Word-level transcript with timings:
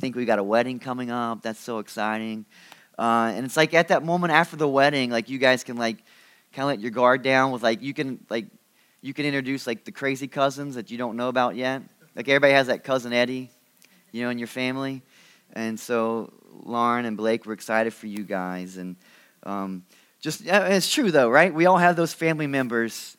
think 0.00 0.16
we 0.16 0.24
got 0.24 0.38
a 0.38 0.44
wedding 0.44 0.78
coming 0.78 1.10
up. 1.10 1.42
That's 1.42 1.60
so 1.60 1.78
exciting. 1.78 2.46
Uh, 2.98 3.32
and 3.34 3.44
it's 3.44 3.56
like 3.56 3.74
at 3.74 3.88
that 3.88 4.04
moment 4.04 4.32
after 4.32 4.56
the 4.56 4.68
wedding, 4.68 5.10
like 5.10 5.28
you 5.28 5.38
guys 5.38 5.64
can 5.64 5.76
like 5.76 5.98
kind 6.52 6.64
of 6.64 6.68
let 6.68 6.80
your 6.80 6.90
guard 6.90 7.22
down 7.22 7.52
with 7.52 7.62
like 7.62 7.82
you 7.82 7.94
can 7.94 8.24
like 8.30 8.46
you 9.00 9.14
can 9.14 9.24
introduce 9.24 9.66
like 9.66 9.84
the 9.84 9.92
crazy 9.92 10.26
cousins 10.26 10.74
that 10.74 10.90
you 10.90 10.98
don't 10.98 11.16
know 11.16 11.28
about 11.28 11.56
yet. 11.56 11.82
Like 12.16 12.28
everybody 12.28 12.52
has 12.52 12.66
that 12.68 12.84
cousin 12.84 13.12
Eddie, 13.12 13.50
you 14.12 14.22
know, 14.22 14.30
in 14.30 14.38
your 14.38 14.48
family. 14.48 15.02
And 15.52 15.78
so 15.78 16.32
Lauren 16.64 17.04
and 17.04 17.16
Blake, 17.16 17.46
we're 17.46 17.52
excited 17.52 17.94
for 17.94 18.06
you 18.06 18.24
guys. 18.24 18.76
And 18.76 18.96
um, 19.44 19.84
just 20.20 20.42
it's 20.44 20.92
true 20.92 21.10
though, 21.10 21.28
right? 21.28 21.52
We 21.52 21.66
all 21.66 21.78
have 21.78 21.96
those 21.96 22.12
family 22.12 22.46
members 22.46 23.16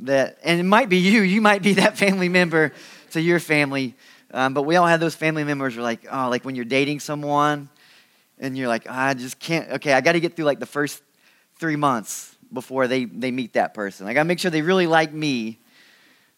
that, 0.00 0.38
and 0.44 0.60
it 0.60 0.64
might 0.64 0.88
be 0.88 0.98
you. 0.98 1.22
You 1.22 1.40
might 1.40 1.62
be 1.62 1.72
that 1.74 1.96
family 1.96 2.28
member 2.28 2.72
to 3.12 3.20
your 3.20 3.40
family. 3.40 3.94
Um, 4.32 4.54
but 4.54 4.62
we 4.62 4.76
all 4.76 4.86
have 4.86 5.00
those 5.00 5.14
family 5.14 5.44
members. 5.44 5.74
Who 5.74 5.80
are 5.80 5.84
like, 5.84 6.06
oh, 6.10 6.28
like 6.28 6.44
when 6.44 6.54
you're 6.54 6.64
dating 6.64 7.00
someone, 7.00 7.68
and 8.38 8.56
you're 8.56 8.68
like, 8.68 8.86
oh, 8.86 8.92
I 8.92 9.14
just 9.14 9.38
can't. 9.38 9.70
Okay, 9.72 9.92
I 9.92 10.00
got 10.00 10.12
to 10.12 10.20
get 10.20 10.36
through 10.36 10.44
like 10.44 10.60
the 10.60 10.66
first 10.66 11.02
three 11.58 11.76
months 11.76 12.36
before 12.52 12.86
they 12.86 13.04
they 13.04 13.30
meet 13.30 13.54
that 13.54 13.74
person. 13.74 14.06
I 14.06 14.14
got 14.14 14.22
to 14.22 14.28
make 14.28 14.38
sure 14.38 14.50
they 14.50 14.62
really 14.62 14.86
like 14.86 15.12
me 15.12 15.58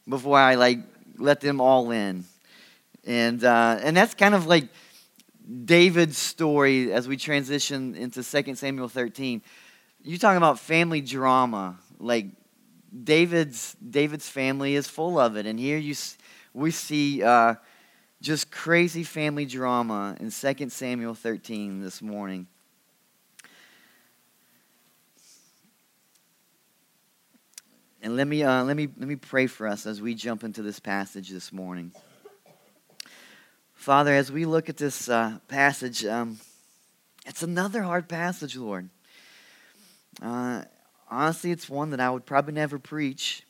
before 0.09 0.38
I 0.38 0.55
like 0.55 0.78
let 1.19 1.41
them 1.41 1.61
all 1.61 1.91
in. 1.91 2.24
And 3.05 3.42
uh, 3.45 3.78
and 3.83 3.97
that's 3.97 4.14
kind 4.14 4.34
of 4.34 4.47
like 4.47 4.69
David's 5.64 6.19
story 6.19 6.92
as 6.92 7.09
we 7.09 7.16
transition 7.16 7.95
into 7.95 8.22
2 8.22 8.55
Samuel 8.55 8.88
13. 8.88 9.42
You're 10.02 10.19
talking 10.19 10.36
about 10.36 10.59
family 10.59 11.00
drama, 11.00 11.78
like 11.98 12.27
David's 13.05 13.75
David's 13.75 14.28
family 14.28 14.75
is 14.75 14.86
full 14.86 15.19
of 15.19 15.36
it, 15.36 15.47
and 15.47 15.59
here 15.59 15.78
you 15.78 15.95
we 16.55 16.70
see. 16.70 17.22
Uh, 17.22 17.55
just 18.20 18.51
crazy 18.51 19.02
family 19.02 19.47
drama 19.47 20.15
in 20.20 20.30
2 20.30 20.69
Samuel 20.69 21.15
13 21.15 21.83
this 21.83 22.02
morning. 22.02 22.47
And 28.03 28.17
let 28.17 28.27
me, 28.27 28.42
uh, 28.42 28.64
let, 28.64 28.77
me, 28.77 28.89
let 28.97 29.09
me 29.09 29.17
pray 29.17 29.47
for 29.47 29.67
us 29.67 29.86
as 29.86 30.03
we 30.03 30.14
jump 30.14 30.44
into 30.44 30.62
this 30.62 30.78
passage 30.78 31.31
this 31.31 31.53
morning. 31.53 31.92
Father, 33.72 34.14
as 34.14 34.31
we 34.31 34.44
look 34.44 34.69
at 34.69 34.77
this 34.77 35.09
uh, 35.09 35.39
passage, 35.48 36.05
um, 36.05 36.39
it's 37.27 37.42
another 37.42 37.83
hard 37.83 38.09
passage, 38.09 38.56
Lord. 38.56 38.91
Uh, 40.20 40.64
honestly, 41.11 41.50
it's 41.50 41.69
one 41.70 41.91
that 41.91 42.00
I 42.00 42.11
would 42.11 42.27
probably 42.27 42.53
never 42.53 42.78
preach 42.78 43.44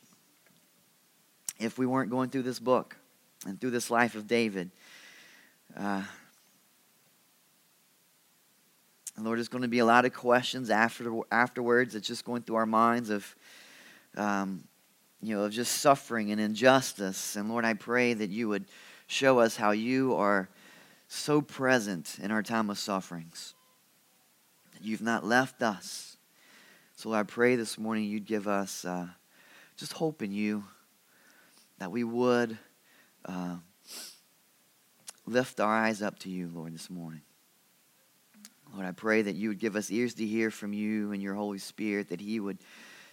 if 1.59 1.77
we 1.77 1.87
weren't 1.87 2.11
going 2.11 2.31
through 2.31 2.43
this 2.43 2.61
book 2.61 3.00
and 3.47 3.61
through 3.61 3.71
this 3.71 3.91
life 3.91 4.15
of 4.15 4.27
David. 4.27 4.71
Uh, 5.77 6.03
Lord, 9.19 9.39
there's 9.39 9.49
going 9.49 9.63
to 9.63 9.69
be 9.69 9.81
a 9.81 9.85
lot 9.85 10.05
of 10.05 10.15
questions 10.15 10.71
after, 10.71 11.13
afterwards. 11.31 11.95
It's 11.95 12.09
just 12.09 12.25
going 12.25 12.43
through 12.43 12.57
our 12.57 12.67
minds 12.67 13.11
of, 13.11 13.37
um, 14.17 14.65
you 15.21 15.37
know, 15.37 15.45
of 15.45 15.53
just 15.53 15.79
suffering 15.79 16.33
and 16.33 16.41
injustice. 16.41 17.37
And 17.37 17.49
Lord, 17.51 17.65
I 17.65 17.75
pray 17.75 18.15
that 18.15 18.31
you 18.31 18.49
would 18.49 18.65
show 19.07 19.39
us 19.41 19.57
how 19.57 19.73
you 19.73 20.15
are 20.15 20.49
so 21.09 21.43
present 21.43 22.19
in 22.23 22.31
our 22.31 22.43
time 22.43 22.71
of 22.71 22.79
sufferings. 22.79 23.55
You've 24.81 25.03
not 25.03 25.25
left 25.25 25.63
us. 25.63 26.17
So 26.97 27.13
I 27.13 27.23
pray 27.23 27.57
this 27.57 27.79
morning 27.79 28.05
you'd 28.05 28.27
give 28.27 28.49
us 28.49 28.85
uh, 28.85 29.09
just 29.77 29.93
hope 29.95 30.23
in 30.23 30.33
you, 30.33 30.65
that 31.79 31.91
we 31.91 32.05
would 32.05 32.59
uh, 33.25 33.57
lift 35.27 35.61
our 35.61 35.73
eyes 35.73 36.03
up 36.03 36.19
to 36.21 36.31
you, 36.31 36.51
Lord, 36.53 36.75
this 36.75 36.91
morning. 36.91 37.23
Lord, 38.75 38.87
I 38.87 38.93
pray 38.93 39.23
that 39.23 39.35
you 39.35 39.49
would 39.49 39.59
give 39.59 39.77
us 39.77 39.91
ears 39.91 40.15
to 40.15 40.27
hear 40.27 40.51
from 40.51 40.73
you 40.73 41.13
and 41.13 41.23
your 41.23 41.35
Holy 41.35 41.59
Spirit, 41.59 42.09
that 42.11 42.21
He 42.21 42.39
would 42.39 42.59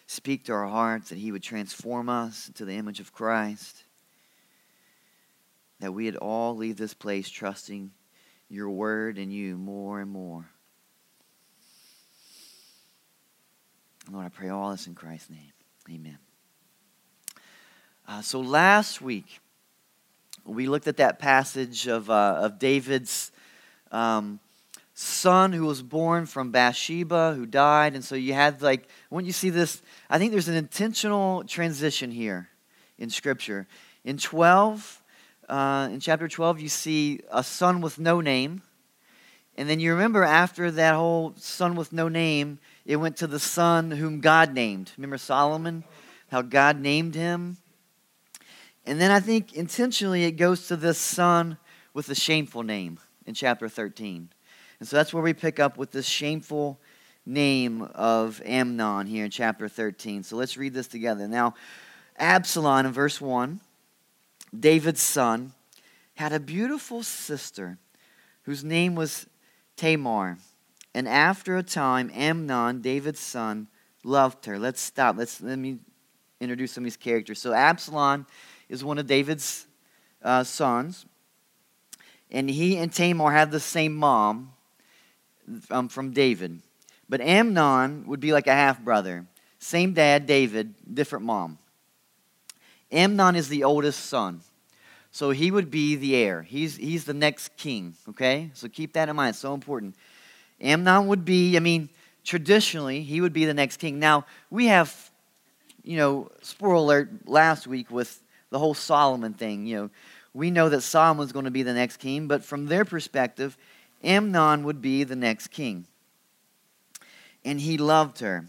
speak 0.05 0.45
to 0.45 0.53
our 0.53 0.67
hearts, 0.67 1.09
that 1.09 1.17
He 1.17 1.31
would 1.31 1.43
transform 1.43 2.09
us 2.09 2.47
into 2.47 2.65
the 2.65 2.73
image 2.73 2.99
of 2.99 3.11
Christ, 3.11 3.83
that 5.79 5.93
we 5.93 6.05
would 6.05 6.15
all 6.15 6.55
leave 6.55 6.77
this 6.77 6.93
place 6.93 7.29
trusting 7.29 7.91
your 8.49 8.69
word 8.69 9.17
and 9.17 9.33
you 9.33 9.57
more 9.57 9.99
and 9.99 10.09
more. 10.09 10.49
Lord, 14.09 14.25
I 14.25 14.29
pray 14.29 14.49
all 14.49 14.71
this 14.71 14.87
in 14.87 14.95
Christ's 14.95 15.31
name. 15.31 15.51
Amen. 15.89 16.17
Uh, 18.07 18.21
so 18.21 18.39
last 18.39 19.01
week, 19.01 19.39
we 20.47 20.67
looked 20.67 20.87
at 20.87 20.97
that 20.97 21.19
passage 21.19 21.87
of, 21.87 22.09
uh, 22.09 22.39
of 22.41 22.57
David's 22.57 23.31
um, 23.91 24.39
son 24.93 25.51
who 25.51 25.65
was 25.65 25.83
born 25.83 26.25
from 26.25 26.51
Bathsheba, 26.51 27.33
who 27.35 27.45
died. 27.45 27.93
And 27.93 28.03
so 28.03 28.15
you 28.15 28.33
had, 28.33 28.61
like, 28.61 28.87
when 29.09 29.25
you 29.25 29.31
see 29.31 29.49
this, 29.49 29.81
I 30.09 30.17
think 30.17 30.31
there's 30.31 30.47
an 30.47 30.55
intentional 30.55 31.43
transition 31.43 32.11
here 32.11 32.49
in 32.97 33.09
Scripture. 33.09 33.67
In 34.05 34.17
12, 34.17 35.03
uh, 35.49 35.89
in 35.91 35.99
chapter 35.99 36.27
12, 36.27 36.61
you 36.61 36.69
see 36.69 37.19
a 37.31 37.43
son 37.43 37.81
with 37.81 37.99
no 37.99 38.21
name. 38.21 38.61
And 39.57 39.69
then 39.69 39.79
you 39.79 39.91
remember 39.91 40.23
after 40.23 40.71
that 40.71 40.95
whole 40.95 41.33
son 41.35 41.75
with 41.75 41.91
no 41.91 42.07
name, 42.07 42.59
it 42.85 42.95
went 42.97 43.17
to 43.17 43.27
the 43.27 43.39
son 43.39 43.91
whom 43.91 44.21
God 44.21 44.53
named. 44.53 44.91
Remember 44.97 45.17
Solomon? 45.17 45.83
How 46.29 46.41
God 46.41 46.79
named 46.79 47.15
him? 47.15 47.57
And 48.87 49.01
then 49.01 49.11
I 49.11 49.19
think 49.19 49.53
intentionally 49.53 50.23
it 50.23 50.31
goes 50.31 50.69
to 50.69 50.77
this 50.77 50.97
son 50.97 51.57
with 51.93 52.07
a 52.07 52.15
shameful 52.15 52.63
name 52.63 52.99
in 53.25 53.33
chapter 53.33 53.67
13. 53.67 54.29
And 54.79 54.87
so 54.87 54.95
that's 54.95 55.13
where 55.13 55.21
we 55.21 55.33
pick 55.33 55.59
up 55.59 55.77
with 55.77 55.91
this 55.91 56.05
shameful 56.05 56.79
name 57.25 57.81
of 57.81 58.41
Amnon 58.45 59.05
here 59.05 59.25
in 59.25 59.29
chapter 59.29 59.67
13. 59.67 60.23
So 60.23 60.37
let's 60.37 60.55
read 60.55 60.73
this 60.73 60.87
together. 60.87 61.27
Now, 61.27 61.53
Absalom 62.17 62.85
in 62.85 62.93
verse 62.93 63.19
1, 63.19 63.59
David's 64.57 65.01
son, 65.01 65.51
had 66.15 66.31
a 66.31 66.39
beautiful 66.39 67.03
sister 67.03 67.77
whose 68.43 68.63
name 68.63 68.95
was 68.95 69.27
Tamar. 69.75 70.37
And 70.95 71.09
after 71.09 71.57
a 71.57 71.63
time, 71.63 72.09
Amnon, 72.13 72.79
David's 72.79 73.19
son, 73.19 73.67
loved 74.05 74.45
her. 74.45 74.57
Let's 74.57 74.79
stop. 74.79 75.17
Let's 75.17 75.41
let 75.41 75.59
me 75.59 75.79
introduce 76.39 76.71
some 76.71 76.83
of 76.83 76.85
these 76.85 76.95
characters. 76.95 77.41
So 77.41 77.51
Absalom 77.51 78.25
is 78.69 78.83
one 78.83 78.97
of 78.97 79.07
David's 79.07 79.67
uh, 80.23 80.43
sons. 80.43 81.05
And 82.29 82.49
he 82.49 82.77
and 82.77 82.91
Tamar 82.91 83.31
had 83.31 83.51
the 83.51 83.59
same 83.59 83.95
mom 83.95 84.53
um, 85.71 85.87
from 85.87 86.11
David. 86.11 86.61
But 87.09 87.21
Amnon 87.21 88.05
would 88.07 88.19
be 88.19 88.33
like 88.33 88.47
a 88.47 88.53
half 88.53 88.81
brother. 88.81 89.25
Same 89.59 89.93
dad, 89.93 90.25
David, 90.25 90.73
different 90.93 91.25
mom. 91.25 91.57
Amnon 92.91 93.35
is 93.35 93.49
the 93.49 93.63
oldest 93.63 94.05
son. 94.05 94.41
So 95.11 95.31
he 95.31 95.49
would 95.51 95.71
be 95.71 95.95
the 95.95 96.15
heir. 96.15 96.41
He's, 96.43 96.75
he's 96.75 97.05
the 97.05 97.13
next 97.13 97.55
king, 97.57 97.95
okay? 98.09 98.51
So 98.53 98.67
keep 98.67 98.93
that 98.93 99.09
in 99.09 99.15
mind. 99.15 99.31
It's 99.31 99.39
so 99.39 99.53
important. 99.53 99.95
Amnon 100.61 101.07
would 101.07 101.25
be, 101.25 101.55
I 101.55 101.59
mean, 101.59 101.89
traditionally, 102.23 103.01
he 103.01 103.21
would 103.21 103.33
be 103.33 103.45
the 103.45 103.53
next 103.53 103.77
king. 103.77 103.99
Now, 103.99 104.25
we 104.49 104.67
have, 104.67 105.11
you 105.83 105.97
know, 105.97 106.29
spoiler 106.41 106.75
alert 106.75 107.27
last 107.27 107.67
week 107.67 107.89
with 107.89 108.21
the 108.49 108.59
whole 108.59 108.73
Solomon 108.73 109.33
thing. 109.33 109.65
You 109.65 109.75
know, 109.75 109.89
we 110.33 110.51
know 110.51 110.69
that 110.69 110.81
Solomon's 110.81 111.31
going 111.31 111.45
to 111.45 111.51
be 111.51 111.63
the 111.63 111.73
next 111.73 111.97
king, 111.97 112.27
but 112.27 112.43
from 112.43 112.67
their 112.67 112.85
perspective, 112.85 113.57
Amnon 114.03 114.63
would 114.63 114.81
be 114.81 115.03
the 115.03 115.15
next 115.15 115.47
king. 115.47 115.85
And 117.43 117.59
he 117.59 117.77
loved 117.77 118.19
her. 118.19 118.45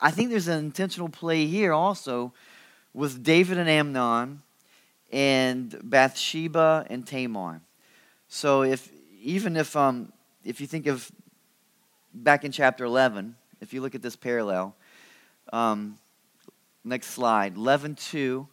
I 0.00 0.10
think 0.10 0.30
there's 0.30 0.48
an 0.48 0.58
intentional 0.58 1.08
play 1.08 1.46
here 1.46 1.72
also 1.72 2.32
with 2.92 3.22
David 3.22 3.58
and 3.58 3.68
Amnon 3.68 4.42
and 5.10 5.78
Bathsheba 5.82 6.86
and 6.90 7.06
Tamar. 7.06 7.60
So 8.28 8.62
if 8.62 8.90
even 9.20 9.56
if 9.56 9.76
um 9.76 10.12
if 10.44 10.60
you 10.60 10.66
think 10.66 10.86
of 10.86 11.10
back 12.14 12.44
in 12.44 12.52
chapter 12.52 12.84
11, 12.84 13.36
if 13.60 13.72
you 13.72 13.80
look 13.80 13.94
at 13.94 14.02
this 14.02 14.16
parallel, 14.16 14.74
um, 15.52 15.98
next 16.84 17.08
slide, 17.08 17.54
11:2 17.56 18.48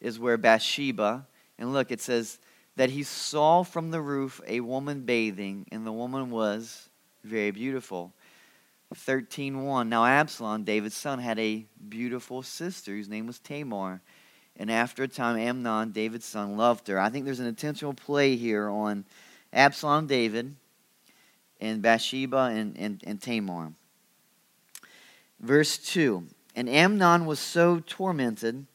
is 0.00 0.18
where 0.18 0.36
Bathsheba, 0.36 1.26
and 1.58 1.72
look, 1.72 1.90
it 1.90 2.00
says 2.00 2.38
that 2.76 2.90
he 2.90 3.02
saw 3.02 3.62
from 3.62 3.90
the 3.90 4.00
roof 4.00 4.40
a 4.46 4.60
woman 4.60 5.02
bathing, 5.02 5.66
and 5.70 5.86
the 5.86 5.92
woman 5.92 6.30
was 6.30 6.88
very 7.24 7.50
beautiful. 7.50 8.12
13:1 8.94 9.88
Now 9.88 10.04
Absalom, 10.04 10.64
David's 10.64 10.96
son, 10.96 11.18
had 11.18 11.38
a 11.38 11.66
beautiful 11.88 12.42
sister 12.42 12.92
whose 12.92 13.08
name 13.08 13.26
was 13.26 13.38
Tamar. 13.38 14.00
And 14.56 14.70
after 14.70 15.04
a 15.04 15.08
time, 15.08 15.38
Amnon, 15.38 15.92
David's 15.92 16.26
son, 16.26 16.56
loved 16.56 16.88
her. 16.88 16.98
I 16.98 17.08
think 17.08 17.24
there's 17.24 17.40
an 17.40 17.46
intentional 17.46 17.94
play 17.94 18.36
here 18.36 18.68
on 18.68 19.04
Absalom, 19.52 20.06
David, 20.06 20.54
and 21.60 21.80
Bathsheba 21.80 22.50
and, 22.52 22.76
and, 22.76 23.02
and 23.06 23.22
Tamar. 23.22 23.72
Verse 25.38 25.78
2 25.78 26.26
And 26.54 26.68
Amnon 26.68 27.26
was 27.26 27.38
so 27.38 27.82
tormented 27.86 28.66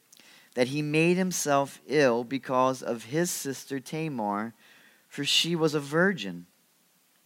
that 0.56 0.68
he 0.68 0.80
made 0.80 1.18
himself 1.18 1.82
ill 1.86 2.24
because 2.24 2.82
of 2.82 3.04
his 3.04 3.30
sister 3.30 3.78
Tamar, 3.78 4.54
for 5.06 5.22
she 5.22 5.54
was 5.54 5.74
a 5.74 5.80
virgin. 5.80 6.46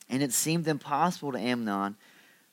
And 0.09 0.21
it 0.21 0.33
seemed 0.33 0.67
impossible 0.67 1.31
to 1.31 1.39
Amnon 1.39 1.95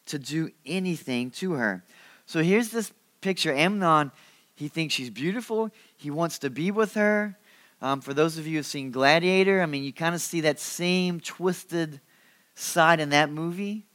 to 0.05 0.19
do 0.19 0.51
anything 0.67 1.31
to 1.31 1.53
her. 1.53 1.83
So 2.27 2.43
here's 2.43 2.69
this 2.69 2.93
picture 3.21 3.51
Amnon, 3.51 4.11
he 4.53 4.67
thinks 4.67 4.93
she's 4.93 5.09
beautiful, 5.09 5.71
he 5.97 6.11
wants 6.11 6.37
to 6.39 6.51
be 6.51 6.69
with 6.69 6.93
her. 6.93 7.35
Um, 7.81 7.99
for 7.99 8.13
those 8.13 8.37
of 8.37 8.45
you 8.45 8.57
who've 8.57 8.65
seen 8.65 8.91
Gladiator, 8.91 9.63
I 9.63 9.65
mean, 9.65 9.83
you 9.83 9.91
kind 9.91 10.13
of 10.13 10.21
see 10.21 10.41
that 10.41 10.59
same 10.59 11.19
twisted 11.19 12.01
side 12.53 12.99
in 12.99 13.09
that 13.09 13.31
movie 13.31 13.87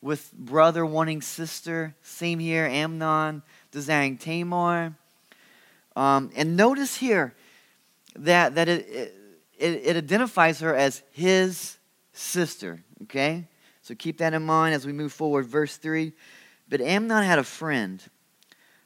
with 0.00 0.32
brother 0.32 0.86
wanting 0.86 1.22
sister. 1.22 1.96
Same 2.02 2.38
here, 2.38 2.66
Amnon 2.66 3.42
desiring 3.72 4.16
Tamar. 4.16 4.94
Um, 5.96 6.30
and 6.36 6.56
notice 6.56 6.96
here 6.96 7.34
that, 8.16 8.54
that 8.54 8.68
it, 8.68 8.86
it, 9.58 9.82
it 9.84 9.96
identifies 9.96 10.60
her 10.60 10.74
as 10.74 11.02
his 11.10 11.78
sister, 12.12 12.82
okay? 13.02 13.46
So 13.82 13.94
keep 13.94 14.18
that 14.18 14.34
in 14.34 14.42
mind 14.42 14.74
as 14.74 14.86
we 14.86 14.92
move 14.92 15.12
forward. 15.12 15.46
Verse 15.46 15.76
3 15.76 16.12
But 16.68 16.80
Amnon 16.80 17.24
had 17.24 17.38
a 17.38 17.44
friend 17.44 18.02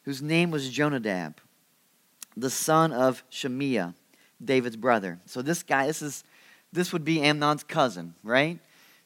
whose 0.02 0.22
name 0.22 0.50
was 0.50 0.70
Jonadab, 0.70 1.40
the 2.36 2.50
son 2.50 2.92
of 2.92 3.22
Shimeah 3.30 3.94
David's 4.42 4.76
brother. 4.76 5.18
So 5.26 5.42
this 5.42 5.62
guy, 5.62 5.86
this 5.86 6.02
is 6.02 6.24
this 6.72 6.92
would 6.92 7.04
be 7.04 7.22
Amnon's 7.22 7.62
cousin, 7.62 8.14
right? 8.24 8.58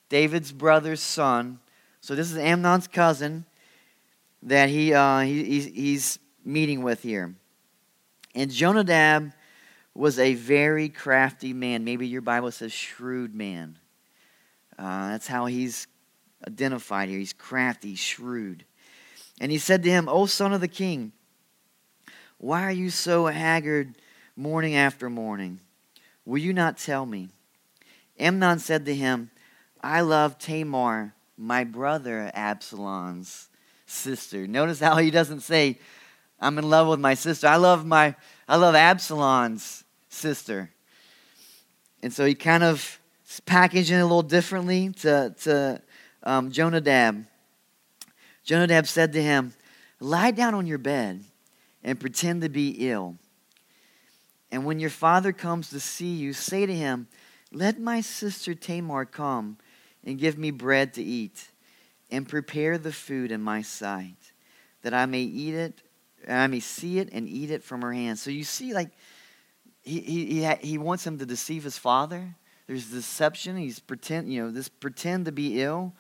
David's 0.09 0.53
brother's 0.53 1.01
son. 1.01 1.61
So 2.01 2.15
this 2.15 2.31
is 2.31 2.39
Amnon's 2.39 2.89
cousin 2.89 3.45
that 4.43 4.71
he, 4.71 4.95
uh, 4.95 5.21
he 5.21 5.45
he's, 5.45 5.67
he's 5.67 6.19
meeting 6.45 6.83
with 6.83 7.03
here. 7.03 7.35
And 8.39 8.51
Jonadab 8.51 9.33
was 9.95 10.19
a 10.19 10.35
very 10.35 10.89
crafty 10.89 11.53
man. 11.53 11.85
Maybe 11.85 12.07
your 12.07 12.23
Bible 12.23 12.51
says 12.51 12.73
shrewd 12.73 13.35
man. 13.35 13.79
Uh, 14.79 15.11
that's 15.11 15.27
how 15.27 15.47
he's 15.47 15.87
identified 16.47 17.09
here. 17.09 17.19
He's 17.19 17.33
crafty, 17.33 17.97
shrewd. 17.97 18.65
And 19.41 19.53
he 19.53 19.59
said 19.59 19.83
to 19.83 19.91
him, 19.91 20.09
O 20.09 20.27
son 20.27 20.53
of 20.53 20.61
the 20.61 20.69
king, 20.69 21.13
why 22.39 22.63
are 22.63 22.73
you 22.73 22.91
so 22.91 23.27
haggard? 23.27 23.95
morning 24.39 24.77
after 24.77 25.11
morning. 25.11 25.59
Will 26.25 26.39
you 26.39 26.53
not 26.53 26.79
tell 26.79 27.05
me? 27.05 27.31
Amnon 28.21 28.61
said 28.61 28.87
to 28.87 28.95
him, 28.95 29.33
I 29.83 30.01
love 30.03 30.39
Tamar, 30.39 31.13
my 31.37 31.65
brother 31.65 32.31
Absalom's 32.33 33.49
sister. 33.85 34.47
Notice 34.47 34.79
how 34.79 34.99
he 34.99 35.11
doesn't 35.11 35.41
say, 35.41 35.81
I'm 36.41 36.59
in 36.59 36.69
love 36.69 36.89
with 36.89 37.01
my 37.01 37.15
sister. 37.15 37.49
I 37.49 37.57
love 37.57 37.85
my 37.85 38.15
I 38.47 38.57
love 38.57 38.75
Absalom's 38.75 39.85
sister. 40.09 40.71
And 42.03 42.13
so 42.13 42.25
he 42.25 42.35
kind 42.35 42.63
of 42.63 42.99
packaged 43.45 43.91
it 43.91 43.97
a 43.97 44.05
little 44.05 44.23
differently 44.23 44.91
to, 45.01 45.35
to 45.43 45.83
um, 46.23 46.51
Jonadab. 46.51 47.27
Jonadab 48.45 48.87
said 48.87 49.13
to 49.13 49.23
him, 49.23 49.53
Lie 50.01 50.31
down 50.31 50.55
on 50.55 50.67
your 50.67 50.79
bed 50.79 51.25
and 51.83 52.01
pretend 52.01 52.43
to 52.43 52.49
be 52.49 52.91
ill. 52.91 53.17
And 54.51 54.65
when 54.65 54.81
your 54.81 54.91
father 54.91 55.33
comes 55.33 55.71
to 55.71 55.81
see 55.81 56.15
you, 56.15 56.33
say 56.33 56.65
to 56.65 56.75
him, 56.75 57.09
Let 57.53 57.79
my 57.79 58.01
sister 58.01 58.55
Tamar 58.55 59.05
come 59.05 59.59
and 60.05 60.19
give 60.19 60.39
me 60.39 60.51
bread 60.51 60.95
to 60.95 61.03
eat, 61.03 61.51
and 62.11 62.27
prepare 62.27 62.79
the 62.79 62.93
food 62.93 63.31
in 63.31 63.43
my 63.43 63.61
sight, 63.61 64.33
that 64.83 64.95
I 64.95 65.05
may 65.05 65.21
eat 65.21 65.55
it, 65.55 65.83
I 66.27 66.47
may 66.47 66.61
see 66.61 66.99
it 66.99 67.11
and 67.13 67.29
eat 67.29 67.51
it 67.51 67.63
from 67.63 67.83
her 67.83 67.93
hand. 67.93 68.19
So 68.19 68.31
you 68.31 68.45
see, 68.45 68.73
like, 68.73 68.91
he, 69.83 70.01
he, 70.01 70.55
he 70.61 70.79
wants 70.79 71.07
him 71.07 71.19
to 71.19 71.27
deceive 71.27 71.65
his 71.65 71.79
father. 71.79 72.35
There's 72.67 72.91
deception. 72.91 73.57
He's 73.57 73.79
pretend, 73.79 74.33
you 74.33 74.43
know, 74.43 74.51
this 74.51 74.69
pretend 74.69 75.27
to 75.27 75.33
be 75.33 75.63
ill. 75.63 75.95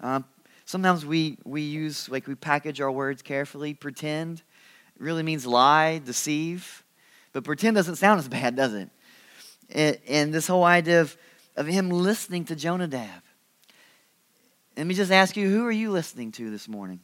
Um, 0.00 0.24
sometimes 0.64 1.06
we, 1.06 1.38
we 1.44 1.62
use, 1.62 2.08
like, 2.08 2.26
we 2.26 2.34
package 2.34 2.80
our 2.80 2.90
words 2.90 3.22
carefully. 3.22 3.74
Pretend 3.74 4.42
really 4.98 5.22
means 5.22 5.46
lie, 5.46 6.00
deceive. 6.04 6.84
But 7.32 7.44
pretend 7.44 7.76
doesn't 7.76 7.96
sound 7.96 8.18
as 8.18 8.28
bad, 8.28 8.56
does 8.56 8.74
it? 8.74 8.90
And, 9.70 9.98
and 10.08 10.34
this 10.34 10.46
whole 10.46 10.64
idea 10.64 11.00
of, 11.00 11.16
of 11.56 11.66
him 11.66 11.90
listening 11.90 12.44
to 12.46 12.56
Jonadab. 12.56 13.22
Let 14.76 14.86
me 14.86 14.94
just 14.94 15.12
ask 15.12 15.36
you 15.36 15.48
who 15.48 15.66
are 15.66 15.72
you 15.72 15.90
listening 15.90 16.32
to 16.32 16.50
this 16.50 16.68
morning? 16.68 17.00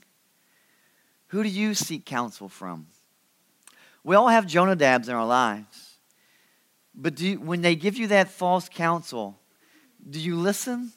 Who 1.29 1.43
do 1.43 1.49
you 1.49 1.75
seek 1.75 2.05
counsel 2.05 2.49
from? 2.49 2.87
We 4.05 4.15
all 4.15 4.29
have 4.29 4.47
Jonadabs 4.47 5.09
in 5.09 5.15
our 5.15 5.27
lives. 5.27 5.99
But 6.95 7.21
you, 7.21 7.41
when 7.41 7.61
they 7.61 7.77
give 7.77 7.97
you 7.97 8.07
that 8.09 8.31
false 8.31 8.69
counsel, 8.69 9.39
do 10.09 10.19
you 10.19 10.37
listen? 10.37 10.93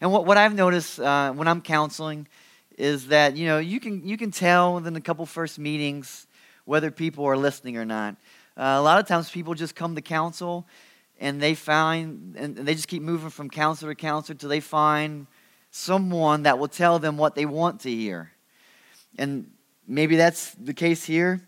And 0.00 0.12
what, 0.12 0.24
what 0.24 0.36
I've 0.36 0.54
noticed 0.54 1.00
uh, 1.00 1.32
when 1.32 1.48
I'm 1.48 1.60
counseling 1.60 2.28
is 2.78 3.08
that, 3.08 3.36
you 3.36 3.46
know, 3.46 3.58
you 3.58 3.80
can, 3.80 4.06
you 4.06 4.16
can 4.16 4.30
tell 4.30 4.74
within 4.74 4.94
a 4.96 5.00
couple 5.00 5.26
first 5.26 5.58
meetings 5.58 6.26
whether 6.64 6.90
people 6.90 7.24
are 7.24 7.36
listening 7.36 7.76
or 7.76 7.84
not. 7.84 8.14
Uh, 8.56 8.76
a 8.78 8.82
lot 8.82 9.00
of 9.00 9.06
times 9.06 9.30
people 9.30 9.54
just 9.54 9.74
come 9.74 9.96
to 9.96 10.00
counsel 10.00 10.66
and 11.18 11.42
they 11.42 11.54
find, 11.54 12.36
and 12.36 12.56
they 12.56 12.74
just 12.74 12.86
keep 12.86 13.02
moving 13.02 13.30
from 13.30 13.50
counselor 13.50 13.92
to 13.92 14.00
counselor 14.00 14.38
till 14.38 14.48
they 14.48 14.60
find 14.60 15.26
someone 15.72 16.44
that 16.44 16.58
will 16.58 16.68
tell 16.68 17.00
them 17.00 17.16
what 17.16 17.34
they 17.34 17.44
want 17.44 17.80
to 17.80 17.90
hear. 17.90 18.30
And 19.16 19.50
maybe 19.86 20.16
that's 20.16 20.54
the 20.54 20.74
case 20.74 21.04
here. 21.04 21.40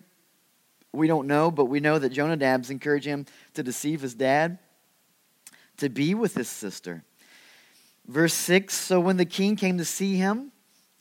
We 0.93 1.07
don't 1.07 1.27
know, 1.27 1.51
but 1.51 1.67
we 1.67 1.81
know 1.81 1.99
that 1.99 2.13
Jonadab's 2.13 2.71
encouraged 2.71 3.07
him 3.07 3.27
to 3.55 3.63
deceive 3.63 4.01
his 4.01 4.15
dad, 4.15 4.59
to 5.77 5.89
be 5.89 6.15
with 6.15 6.35
his 6.35 6.49
sister. 6.49 7.05
Verse 8.07 8.35
6 8.35 8.75
So 8.75 8.99
when 8.99 9.17
the 9.17 9.25
king 9.25 9.57
came 9.57 9.79
to 9.79 9.85
see 9.85 10.17
him, 10.17 10.53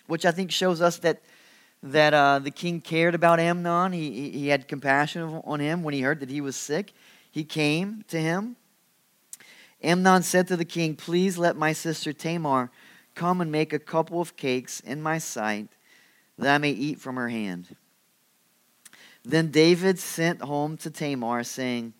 which 0.07 0.25
I 0.25 0.31
think 0.31 0.51
shows 0.51 0.81
us 0.81 0.97
that 0.99 1.21
that 1.81 2.13
uh, 2.13 2.39
the 2.39 2.51
king 2.51 2.81
cared 2.81 3.15
about 3.15 3.39
Amnon. 3.39 3.93
He, 3.93 4.31
he 4.31 4.47
had 4.47 4.67
compassion 4.67 5.41
on 5.43 5.59
him 5.59 5.83
when 5.83 5.93
he 5.93 6.01
heard 6.01 6.19
that 6.19 6.29
he 6.29 6.41
was 6.41 6.55
sick. 6.55 6.93
He 7.31 7.43
came 7.43 8.03
to 8.09 8.19
him. 8.19 8.55
Amnon 9.81 10.23
said 10.23 10.47
to 10.49 10.57
the 10.57 10.65
king, 10.65 10.95
Please 10.95 11.37
let 11.37 11.55
my 11.55 11.71
sister 11.71 12.11
Tamar 12.11 12.69
come 13.15 13.39
and 13.39 13.51
make 13.51 13.71
a 13.71 13.79
couple 13.79 14.19
of 14.19 14.35
cakes 14.35 14.81
in 14.81 15.01
my 15.01 15.17
sight 15.17 15.69
that 16.39 16.55
I 16.55 16.57
may 16.57 16.71
eat 16.71 16.99
from 16.99 17.15
her 17.17 17.29
hand. 17.29 17.75
Then 19.23 19.51
David 19.51 19.99
sent 19.99 20.41
home 20.41 20.77
to 20.77 20.89
Tamar, 20.89 21.43
saying, 21.43 21.93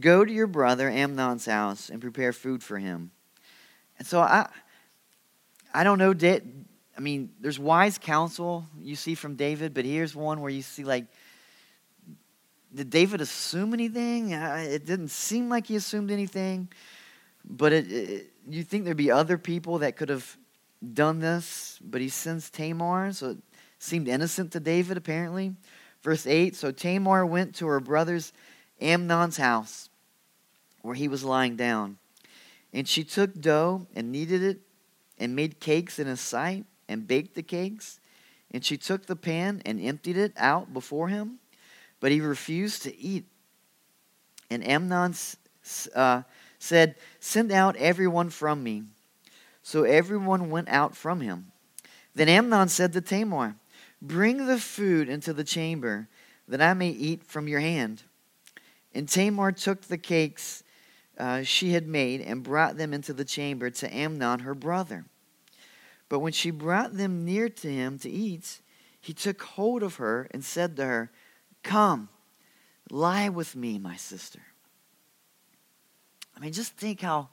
Go 0.00 0.24
to 0.24 0.32
your 0.32 0.46
brother 0.46 0.90
Amnon's 0.90 1.46
house 1.46 1.88
and 1.88 2.00
prepare 2.00 2.32
food 2.32 2.62
for 2.62 2.78
him. 2.78 3.10
And 3.98 4.06
so 4.06 4.20
I, 4.20 4.48
I 5.72 5.84
don't 5.84 5.98
know, 5.98 6.12
Did 6.12 6.66
I 6.96 7.00
mean, 7.00 7.30
there's 7.40 7.60
wise 7.60 7.96
counsel 7.96 8.66
you 8.80 8.96
see 8.96 9.14
from 9.14 9.36
David, 9.36 9.72
but 9.72 9.84
here's 9.84 10.16
one 10.16 10.40
where 10.40 10.50
you 10.50 10.62
see, 10.62 10.82
like, 10.82 11.06
did 12.74 12.90
David 12.90 13.20
assume 13.20 13.72
anything? 13.72 14.32
It 14.32 14.84
didn't 14.84 15.08
seem 15.08 15.48
like 15.48 15.68
he 15.68 15.76
assumed 15.76 16.10
anything, 16.10 16.68
but 17.44 17.72
it, 17.72 17.90
it, 17.92 18.32
you 18.48 18.64
think 18.64 18.84
there'd 18.84 18.96
be 18.96 19.12
other 19.12 19.38
people 19.38 19.78
that 19.78 19.96
could 19.96 20.08
have 20.08 20.36
done 20.92 21.20
this, 21.20 21.78
but 21.82 22.00
he 22.00 22.08
sends 22.08 22.50
Tamar, 22.50 23.12
so 23.12 23.36
seemed 23.78 24.08
innocent 24.08 24.52
to 24.52 24.60
David, 24.60 24.96
apparently. 24.96 25.54
Verse 26.02 26.26
8 26.26 26.56
So 26.56 26.70
Tamar 26.70 27.24
went 27.26 27.54
to 27.56 27.66
her 27.66 27.80
brother's 27.80 28.32
Amnon's 28.80 29.36
house, 29.36 29.88
where 30.82 30.94
he 30.94 31.08
was 31.08 31.24
lying 31.24 31.56
down. 31.56 31.98
And 32.72 32.86
she 32.86 33.04
took 33.04 33.40
dough 33.40 33.86
and 33.94 34.12
kneaded 34.12 34.42
it 34.42 34.60
and 35.18 35.34
made 35.34 35.60
cakes 35.60 35.98
in 35.98 36.06
his 36.06 36.20
sight 36.20 36.64
and 36.88 37.06
baked 37.06 37.34
the 37.34 37.42
cakes. 37.42 38.00
And 38.50 38.64
she 38.64 38.76
took 38.76 39.06
the 39.06 39.16
pan 39.16 39.62
and 39.64 39.80
emptied 39.80 40.16
it 40.16 40.32
out 40.36 40.72
before 40.72 41.08
him, 41.08 41.38
but 42.00 42.10
he 42.10 42.20
refused 42.20 42.82
to 42.82 42.98
eat. 42.98 43.26
And 44.50 44.66
Amnon 44.66 45.14
uh, 45.94 46.22
said, 46.58 46.94
Send 47.20 47.52
out 47.52 47.76
everyone 47.76 48.30
from 48.30 48.62
me. 48.62 48.84
So 49.62 49.84
everyone 49.84 50.50
went 50.50 50.68
out 50.68 50.96
from 50.96 51.20
him. 51.20 51.52
Then 52.14 52.28
Amnon 52.28 52.68
said 52.68 52.94
to 52.94 53.02
Tamar, 53.02 53.56
Bring 54.00 54.46
the 54.46 54.58
food 54.58 55.08
into 55.08 55.32
the 55.32 55.44
chamber, 55.44 56.08
that 56.46 56.62
I 56.62 56.74
may 56.74 56.88
eat 56.88 57.24
from 57.24 57.48
your 57.48 57.60
hand. 57.60 58.02
And 58.94 59.08
Tamar 59.08 59.52
took 59.52 59.82
the 59.82 59.98
cakes 59.98 60.62
uh, 61.18 61.42
she 61.42 61.72
had 61.72 61.86
made 61.86 62.20
and 62.20 62.42
brought 62.42 62.76
them 62.76 62.94
into 62.94 63.12
the 63.12 63.24
chamber 63.24 63.70
to 63.70 63.94
Amnon, 63.94 64.40
her 64.40 64.54
brother. 64.54 65.04
But 66.08 66.20
when 66.20 66.32
she 66.32 66.50
brought 66.50 66.96
them 66.96 67.24
near 67.24 67.48
to 67.48 67.70
him 67.70 67.98
to 67.98 68.10
eat, 68.10 68.60
he 69.00 69.12
took 69.12 69.42
hold 69.42 69.82
of 69.82 69.96
her 69.96 70.28
and 70.30 70.44
said 70.44 70.76
to 70.76 70.84
her, 70.84 71.10
Come, 71.62 72.08
lie 72.90 73.28
with 73.28 73.56
me, 73.56 73.78
my 73.78 73.96
sister. 73.96 74.40
I 76.36 76.40
mean, 76.40 76.52
just 76.52 76.76
think 76.76 77.00
how, 77.00 77.28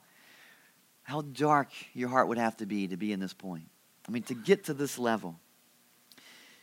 how 1.04 1.22
dark 1.22 1.68
your 1.94 2.08
heart 2.08 2.28
would 2.28 2.38
have 2.38 2.56
to 2.58 2.66
be 2.66 2.88
to 2.88 2.96
be 2.96 3.12
in 3.12 3.20
this 3.20 3.32
point. 3.32 3.68
I 4.06 4.10
mean, 4.10 4.24
to 4.24 4.34
get 4.34 4.64
to 4.64 4.74
this 4.74 4.98
level. 4.98 5.38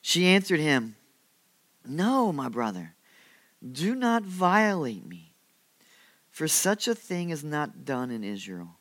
She 0.05 0.27
answered 0.27 0.59
him, 0.59 0.97
No, 1.85 2.33
my 2.33 2.49
brother, 2.49 2.93
do 3.71 3.95
not 3.95 4.23
violate 4.23 5.07
me. 5.07 5.33
for 6.29 6.47
such 6.47 6.87
a 6.87 6.95
thing 6.95 7.29
is 7.29 7.43
not 7.43 7.85
done 7.85 8.11
in 8.11 8.23
Israel. 8.23 8.75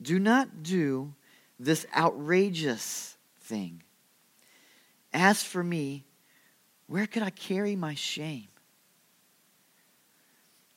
Do 0.00 0.18
not 0.18 0.62
do 0.62 1.14
this 1.58 1.86
outrageous 1.96 3.16
thing. 3.40 3.82
As 5.14 5.42
for 5.42 5.64
me, 5.64 6.04
where 6.86 7.06
could 7.06 7.22
I 7.22 7.30
carry 7.30 7.74
my 7.74 7.94
shame? 7.94 8.48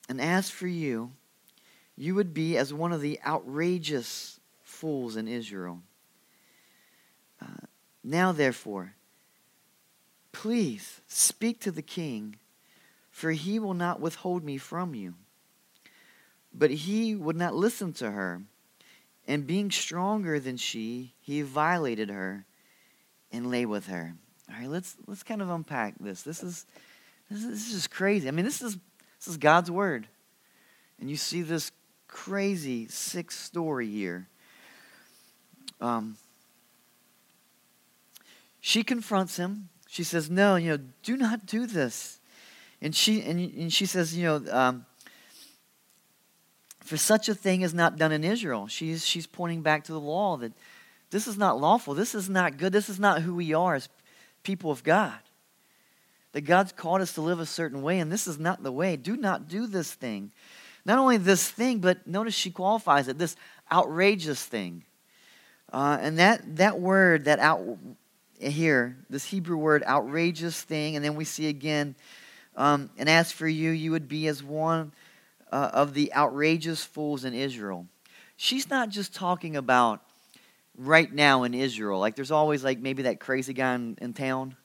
And 0.08 0.18
as 0.18 0.48
for 0.48 0.66
you, 0.66 1.12
you 1.94 2.14
would 2.14 2.32
be 2.32 2.56
as 2.56 2.72
one 2.72 2.92
of 2.92 3.02
the 3.02 3.20
outrageous 3.24 4.40
fools 4.62 5.16
in 5.16 5.28
Israel. 5.28 5.82
Uh, 7.40 7.66
now, 8.02 8.32
therefore, 8.32 8.94
please 10.32 11.00
speak 11.06 11.60
to 11.60 11.70
the 11.70 11.82
king, 11.82 12.36
for 13.10 13.32
he 13.32 13.58
will 13.58 13.74
not 13.74 14.00
withhold 14.00 14.44
me 14.44 14.58
from 14.58 14.94
you. 14.94 15.14
But 16.52 16.70
he 16.70 17.14
would 17.14 17.36
not 17.36 17.54
listen 17.54 17.92
to 17.94 18.10
her, 18.10 18.42
and 19.26 19.46
being 19.46 19.70
stronger 19.70 20.40
than 20.40 20.56
she, 20.56 21.12
he 21.20 21.42
violated 21.42 22.10
her 22.10 22.44
and 23.30 23.50
lay 23.50 23.66
with 23.66 23.86
her. 23.86 24.14
All 24.48 24.56
right, 24.58 24.68
let's 24.68 24.96
let's 25.06 25.22
kind 25.22 25.42
of 25.42 25.50
unpack 25.50 25.94
this. 26.00 26.22
This 26.22 26.42
is 26.42 26.66
this 27.30 27.44
is, 27.44 27.48
this 27.50 27.74
is 27.74 27.86
crazy. 27.86 28.26
I 28.26 28.32
mean, 28.32 28.44
this 28.44 28.60
is 28.60 28.76
this 29.18 29.28
is 29.28 29.36
God's 29.36 29.70
word, 29.70 30.08
and 30.98 31.08
you 31.08 31.16
see 31.16 31.42
this 31.42 31.70
crazy 32.08 32.88
sick 32.88 33.30
story 33.30 33.88
here. 33.88 34.26
Um, 35.80 36.16
she 38.60 38.82
confronts 38.82 39.36
him. 39.36 39.68
She 39.90 40.04
says, 40.04 40.30
"No, 40.30 40.54
you 40.54 40.70
know, 40.70 40.78
do 41.02 41.16
not 41.16 41.46
do 41.46 41.66
this." 41.66 42.20
And 42.80 42.94
she 42.94 43.22
and, 43.22 43.40
and 43.40 43.72
she 43.72 43.86
says, 43.86 44.16
"You 44.16 44.24
know, 44.24 44.52
um, 44.52 44.86
for 46.84 46.96
such 46.96 47.28
a 47.28 47.34
thing 47.34 47.62
is 47.62 47.74
not 47.74 47.98
done 47.98 48.12
in 48.12 48.22
Israel." 48.22 48.68
She's 48.68 49.04
she's 49.04 49.26
pointing 49.26 49.62
back 49.62 49.82
to 49.84 49.92
the 49.92 49.98
law 49.98 50.36
that 50.36 50.52
this 51.10 51.26
is 51.26 51.36
not 51.36 51.60
lawful. 51.60 51.94
This 51.94 52.14
is 52.14 52.30
not 52.30 52.56
good. 52.56 52.72
This 52.72 52.88
is 52.88 53.00
not 53.00 53.22
who 53.22 53.34
we 53.34 53.52
are 53.52 53.74
as 53.74 53.88
people 54.44 54.70
of 54.70 54.84
God. 54.84 55.18
That 56.32 56.42
God's 56.42 56.70
called 56.70 57.00
us 57.00 57.14
to 57.14 57.20
live 57.20 57.40
a 57.40 57.46
certain 57.46 57.82
way, 57.82 57.98
and 57.98 58.12
this 58.12 58.28
is 58.28 58.38
not 58.38 58.62
the 58.62 58.70
way. 58.70 58.94
Do 58.96 59.16
not 59.16 59.48
do 59.48 59.66
this 59.66 59.92
thing. 59.92 60.30
Not 60.84 60.98
only 60.98 61.16
this 61.16 61.50
thing, 61.50 61.80
but 61.80 62.06
notice 62.06 62.34
she 62.34 62.52
qualifies 62.52 63.08
it 63.08 63.18
this 63.18 63.34
outrageous 63.72 64.44
thing. 64.44 64.84
Uh, 65.72 65.98
and 66.00 66.18
that, 66.20 66.56
that 66.56 66.80
word, 66.80 67.24
that 67.24 67.40
out 67.40 67.60
here, 68.42 68.96
this 69.08 69.24
Hebrew 69.24 69.56
word, 69.56 69.82
outrageous 69.84 70.60
thing, 70.62 70.96
and 70.96 71.04
then 71.04 71.14
we 71.14 71.24
see 71.24 71.48
again, 71.48 71.94
um, 72.56 72.90
and 72.98 73.08
as 73.08 73.32
for 73.32 73.48
you, 73.48 73.70
you 73.70 73.90
would 73.92 74.08
be 74.08 74.26
as 74.26 74.42
one 74.42 74.92
uh, 75.52 75.70
of 75.72 75.94
the 75.94 76.12
outrageous 76.14 76.84
fools 76.84 77.24
in 77.24 77.34
Israel. 77.34 77.86
She's 78.36 78.70
not 78.70 78.88
just 78.88 79.14
talking 79.14 79.56
about 79.56 80.02
right 80.76 81.12
now 81.12 81.42
in 81.42 81.54
Israel. 81.54 81.98
Like 81.98 82.16
there's 82.16 82.30
always 82.30 82.64
like 82.64 82.78
maybe 82.78 83.02
that 83.04 83.20
crazy 83.20 83.52
guy 83.52 83.74
in, 83.74 83.98
in 84.00 84.12
town. 84.12 84.56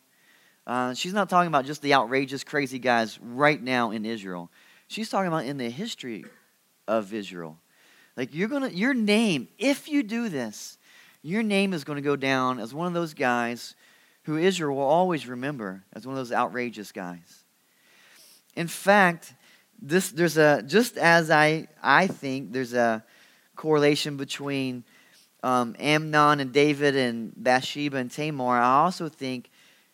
Uh, 0.65 0.93
she's 0.93 1.13
not 1.13 1.29
talking 1.29 1.47
about 1.47 1.65
just 1.65 1.81
the 1.81 1.93
outrageous, 1.93 2.43
crazy 2.43 2.79
guys 2.79 3.19
right 3.21 3.61
now 3.61 3.91
in 3.91 4.05
Israel. 4.05 4.49
She's 4.87 5.09
talking 5.09 5.27
about 5.27 5.45
in 5.45 5.57
the 5.57 5.69
history 5.69 6.25
of 6.87 7.13
Israel. 7.13 7.59
Like 8.17 8.33
you're 8.33 8.47
gonna, 8.47 8.69
your 8.69 8.93
name, 8.93 9.47
if 9.57 9.87
you 9.87 10.03
do 10.03 10.29
this, 10.29 10.77
your 11.25 11.41
name 11.41 11.73
is 11.73 11.83
going 11.83 11.95
to 11.95 12.03
go 12.03 12.15
down 12.15 12.59
as 12.59 12.71
one 12.71 12.85
of 12.85 12.93
those 12.93 13.15
guys 13.15 13.75
who 14.23 14.37
Israel 14.37 14.75
will 14.75 14.83
always 14.83 15.27
remember 15.27 15.83
as 15.93 16.05
one 16.05 16.13
of 16.13 16.19
those 16.19 16.31
outrageous 16.31 16.91
guys. 16.91 17.43
In 18.55 18.67
fact, 18.67 19.33
this 19.81 20.11
there's 20.11 20.37
a 20.37 20.61
just 20.61 20.97
as 20.97 21.31
I 21.31 21.67
I 21.81 22.05
think 22.05 22.51
there's 22.51 22.73
a 22.73 23.03
correlation 23.55 24.17
between 24.17 24.83
um, 25.41 25.75
Amnon 25.79 26.39
and 26.39 26.53
David 26.53 26.95
and 26.95 27.33
Bathsheba 27.35 27.97
and 27.97 28.11
Tamar, 28.11 28.59
I 28.59 28.83
also 28.83 29.09
think 29.09 29.49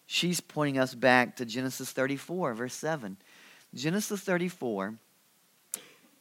she's 0.07 0.39
pointing 0.39 0.79
us 0.79 0.95
back 0.95 1.37
to 1.37 1.45
Genesis 1.45 1.91
34, 1.91 2.53
verse 2.53 2.73
7. 2.73 3.17
Genesis 3.73 4.21
34 4.21 4.95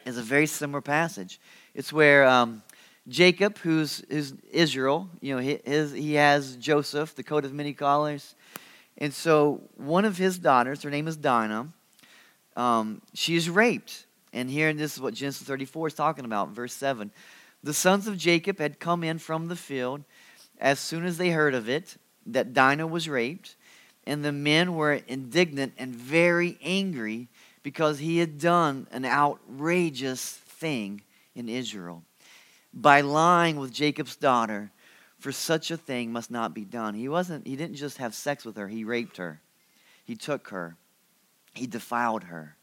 is 0.04 0.18
a 0.18 0.22
very 0.22 0.46
similar 0.46 0.80
passage. 0.80 1.40
It's 1.74 1.92
where 1.92 2.26
um, 2.26 2.62
Jacob, 3.08 3.58
who's, 3.58 4.04
who's 4.08 4.34
Israel, 4.52 5.08
you 5.20 5.34
know, 5.34 5.58
his, 5.64 5.92
he 5.92 6.14
has 6.14 6.56
Joseph, 6.56 7.14
the 7.14 7.22
coat 7.22 7.44
of 7.44 7.52
many 7.52 7.72
colors. 7.72 8.34
And 8.98 9.12
so 9.12 9.62
one 9.76 10.04
of 10.04 10.16
his 10.16 10.38
daughters, 10.38 10.82
her 10.82 10.90
name 10.90 11.08
is 11.08 11.16
Dinah, 11.16 11.68
um, 12.56 13.00
she 13.14 13.36
is 13.36 13.48
raped. 13.48 14.06
And 14.32 14.48
here, 14.48 14.72
this 14.72 14.94
is 14.94 15.00
what 15.00 15.14
Genesis 15.14 15.46
34 15.46 15.88
is 15.88 15.94
talking 15.94 16.24
about, 16.24 16.50
verse 16.50 16.74
7. 16.74 17.10
The 17.62 17.74
sons 17.74 18.06
of 18.06 18.16
Jacob 18.16 18.58
had 18.58 18.78
come 18.78 19.02
in 19.02 19.18
from 19.18 19.48
the 19.48 19.56
field 19.56 20.04
as 20.60 20.78
soon 20.78 21.04
as 21.04 21.16
they 21.16 21.30
heard 21.30 21.54
of 21.54 21.68
it, 21.68 21.96
that 22.26 22.52
Dinah 22.52 22.86
was 22.86 23.08
raped, 23.08 23.56
and 24.04 24.24
the 24.24 24.32
men 24.32 24.74
were 24.74 25.00
indignant 25.08 25.72
and 25.78 25.94
very 25.94 26.58
angry 26.62 27.28
because 27.62 27.98
he 27.98 28.18
had 28.18 28.38
done 28.38 28.86
an 28.92 29.04
outrageous 29.04 30.32
thing 30.32 31.02
in 31.34 31.48
Israel. 31.48 32.02
By 32.72 33.00
lying 33.00 33.56
with 33.56 33.72
Jacob's 33.72 34.16
daughter, 34.16 34.70
for 35.18 35.32
such 35.32 35.70
a 35.70 35.76
thing 35.76 36.12
must 36.12 36.30
not 36.30 36.54
be 36.54 36.64
done. 36.64 36.94
He 36.94 37.08
wasn't 37.08 37.46
he 37.46 37.56
didn't 37.56 37.76
just 37.76 37.98
have 37.98 38.14
sex 38.14 38.44
with 38.44 38.56
her, 38.56 38.68
he 38.68 38.84
raped 38.84 39.18
her. 39.18 39.40
He 40.04 40.16
took 40.16 40.48
her. 40.48 40.76
He 41.54 41.66
defiled 41.66 42.24
her. 42.24 42.56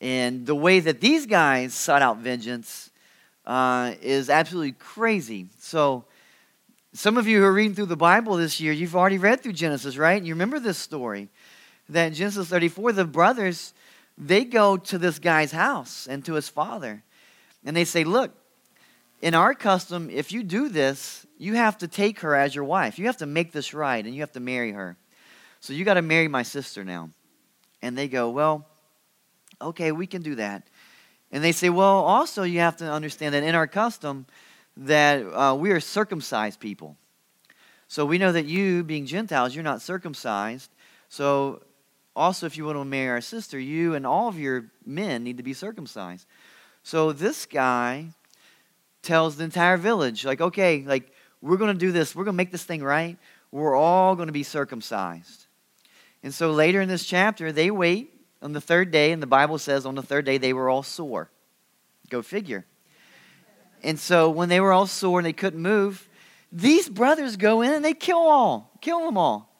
And 0.00 0.46
the 0.46 0.54
way 0.54 0.80
that 0.80 1.00
these 1.00 1.26
guys 1.26 1.74
sought 1.74 2.02
out 2.02 2.18
vengeance 2.18 2.90
uh, 3.46 3.94
is 4.02 4.28
absolutely 4.28 4.72
crazy. 4.72 5.48
So, 5.58 6.04
some 6.92 7.18
of 7.18 7.26
you 7.26 7.40
who 7.40 7.44
are 7.44 7.52
reading 7.52 7.74
through 7.74 7.86
the 7.86 7.96
Bible 7.96 8.36
this 8.36 8.60
year, 8.60 8.72
you've 8.72 8.96
already 8.96 9.18
read 9.18 9.42
through 9.42 9.52
Genesis, 9.52 9.96
right? 9.96 10.16
And 10.16 10.26
you 10.26 10.34
remember 10.34 10.58
this 10.58 10.78
story 10.78 11.28
that 11.88 12.06
in 12.06 12.14
Genesis 12.14 12.48
34, 12.48 12.92
the 12.92 13.04
brothers 13.04 13.74
they 14.18 14.44
go 14.44 14.78
to 14.78 14.96
this 14.96 15.18
guy's 15.18 15.52
house 15.52 16.06
and 16.06 16.24
to 16.24 16.34
his 16.34 16.48
father, 16.48 17.02
and 17.66 17.76
they 17.76 17.84
say, 17.84 18.02
"Look, 18.02 18.34
in 19.20 19.34
our 19.34 19.54
custom, 19.54 20.10
if 20.10 20.32
you 20.32 20.42
do 20.42 20.68
this, 20.68 21.26
you 21.38 21.54
have 21.54 21.78
to 21.78 21.88
take 21.88 22.20
her 22.20 22.34
as 22.34 22.54
your 22.54 22.64
wife. 22.64 22.98
You 22.98 23.06
have 23.06 23.18
to 23.18 23.26
make 23.26 23.52
this 23.52 23.74
right, 23.74 24.04
and 24.04 24.14
you 24.14 24.20
have 24.20 24.32
to 24.32 24.40
marry 24.40 24.72
her. 24.72 24.96
So 25.60 25.72
you 25.72 25.84
got 25.84 25.94
to 25.94 26.02
marry 26.02 26.28
my 26.28 26.42
sister 26.42 26.84
now." 26.84 27.10
And 27.82 27.96
they 27.96 28.08
go, 28.08 28.30
"Well, 28.30 28.66
okay, 29.60 29.92
we 29.92 30.06
can 30.06 30.22
do 30.22 30.36
that." 30.36 30.66
And 31.32 31.42
they 31.42 31.52
say, 31.52 31.68
well, 31.68 31.98
also 31.98 32.44
you 32.44 32.60
have 32.60 32.76
to 32.78 32.90
understand 32.90 33.34
that 33.34 33.42
in 33.42 33.54
our 33.54 33.66
custom, 33.66 34.26
that 34.76 35.20
uh, 35.22 35.54
we 35.54 35.70
are 35.70 35.80
circumcised 35.80 36.60
people. 36.60 36.96
So 37.88 38.04
we 38.04 38.18
know 38.18 38.32
that 38.32 38.46
you, 38.46 38.84
being 38.84 39.06
Gentiles, 39.06 39.54
you're 39.54 39.64
not 39.64 39.82
circumcised. 39.82 40.70
So 41.08 41.62
also, 42.14 42.46
if 42.46 42.56
you 42.56 42.64
want 42.64 42.78
to 42.78 42.84
marry 42.84 43.10
our 43.10 43.20
sister, 43.20 43.58
you 43.58 43.94
and 43.94 44.06
all 44.06 44.28
of 44.28 44.38
your 44.38 44.70
men 44.84 45.24
need 45.24 45.36
to 45.36 45.42
be 45.42 45.52
circumcised. 45.52 46.26
So 46.82 47.12
this 47.12 47.46
guy 47.46 48.08
tells 49.06 49.36
the 49.36 49.44
entire 49.44 49.76
village, 49.76 50.24
like, 50.24 50.40
okay, 50.40 50.82
like, 50.86 51.10
we're 51.40 51.56
going 51.56 51.72
to 51.72 51.78
do 51.78 51.92
this. 51.92 52.14
We're 52.14 52.24
going 52.24 52.34
to 52.34 52.36
make 52.36 52.52
this 52.52 52.64
thing 52.64 52.82
right. 52.82 53.16
We're 53.50 53.76
all 53.76 54.16
going 54.16 54.26
to 54.26 54.32
be 54.32 54.42
circumcised. 54.42 55.46
And 56.22 56.34
so 56.34 56.50
later 56.50 56.80
in 56.80 56.88
this 56.88 57.06
chapter, 57.06 57.52
they 57.52 57.70
wait 57.70 58.12
on 58.42 58.52
the 58.52 58.60
third 58.60 58.90
day, 58.90 59.12
and 59.12 59.22
the 59.22 59.26
Bible 59.26 59.58
says 59.58 59.86
on 59.86 59.94
the 59.94 60.02
third 60.02 60.24
day 60.24 60.38
they 60.38 60.52
were 60.52 60.68
all 60.68 60.82
sore. 60.82 61.30
Go 62.10 62.20
figure. 62.20 62.66
And 63.82 63.98
so 63.98 64.28
when 64.28 64.48
they 64.48 64.60
were 64.60 64.72
all 64.72 64.86
sore 64.86 65.20
and 65.20 65.26
they 65.26 65.32
couldn't 65.32 65.62
move, 65.62 66.08
these 66.50 66.88
brothers 66.88 67.36
go 67.36 67.62
in 67.62 67.72
and 67.72 67.84
they 67.84 67.94
kill 67.94 68.18
all, 68.18 68.72
kill 68.80 69.04
them 69.04 69.16
all. 69.16 69.52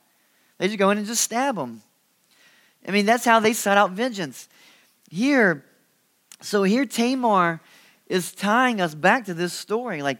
They 0.59 0.67
just 0.67 0.79
go 0.79 0.91
in 0.91 0.99
and 0.99 1.07
just 1.07 1.23
stab 1.23 1.57
them. 1.57 1.83
I 2.87 2.91
mean, 2.91 3.07
that's 3.07 3.25
how 3.25 3.41
they 3.41 3.53
sought 3.53 3.76
out 3.76 3.93
vengeance. 3.93 4.49
Here, 5.11 5.65
so 6.41 6.62
here 6.62 6.87
Tamar 6.87 7.61
is 8.07 8.33
tying 8.33 8.81
us 8.81 8.95
back 8.95 9.27
to 9.27 9.35
this 9.35 9.53
story. 9.53 10.03
Like, 10.03 10.19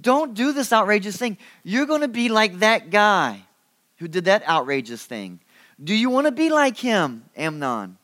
don't 0.00 0.34
do 0.34 0.52
this 0.52 0.72
outrageous 0.72 1.16
thing. 1.16 1.38
You're 1.62 1.86
going 1.86 2.00
to 2.00 2.08
be 2.08 2.28
like 2.28 2.60
that 2.60 2.90
guy 2.90 3.42
who 3.96 4.08
did 4.08 4.24
that 4.26 4.46
outrageous 4.48 5.04
thing. 5.04 5.40
Do 5.82 5.94
you 5.94 6.10
want 6.10 6.26
to 6.26 6.32
be 6.32 6.50
like 6.50 6.76
him, 6.76 7.24
Amnon? 7.36 7.96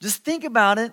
Just 0.00 0.24
think 0.24 0.44
about 0.44 0.78
it. 0.78 0.92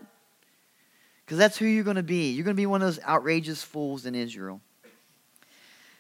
Because 1.26 1.38
that's 1.38 1.58
who 1.58 1.66
you're 1.66 1.84
going 1.84 1.96
to 1.96 2.04
be. 2.04 2.32
You're 2.32 2.44
going 2.44 2.56
to 2.56 2.62
be 2.62 2.66
one 2.66 2.82
of 2.82 2.88
those 2.88 3.04
outrageous 3.06 3.64
fools 3.64 4.06
in 4.06 4.16
Israel. 4.16 4.60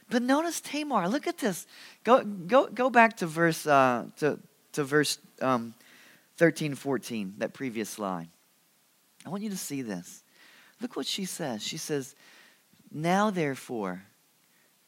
But 0.10 0.22
notice 0.22 0.60
Tamar. 0.60 1.08
Look 1.08 1.26
at 1.26 1.38
this. 1.38 1.66
Go, 2.04 2.24
go, 2.24 2.68
go 2.68 2.90
back 2.90 3.18
to 3.18 3.28
verse, 3.28 3.66
uh, 3.66 4.06
to, 4.18 4.40
to 4.74 4.84
verse 4.84 5.20
um, 5.42 5.74
13 6.36 6.76
14, 6.76 7.36
that 7.38 7.54
previous 7.54 7.90
slide. 7.90 8.28
I 9.26 9.30
want 9.30 9.44
you 9.44 9.50
to 9.52 9.58
see 9.58 9.82
this. 9.82 10.24
Look 10.82 10.96
what 10.96 11.06
she 11.06 11.26
says. 11.26 11.62
She 11.62 11.78
says, 11.78 12.16
Now 12.92 13.30
therefore, 13.30 14.04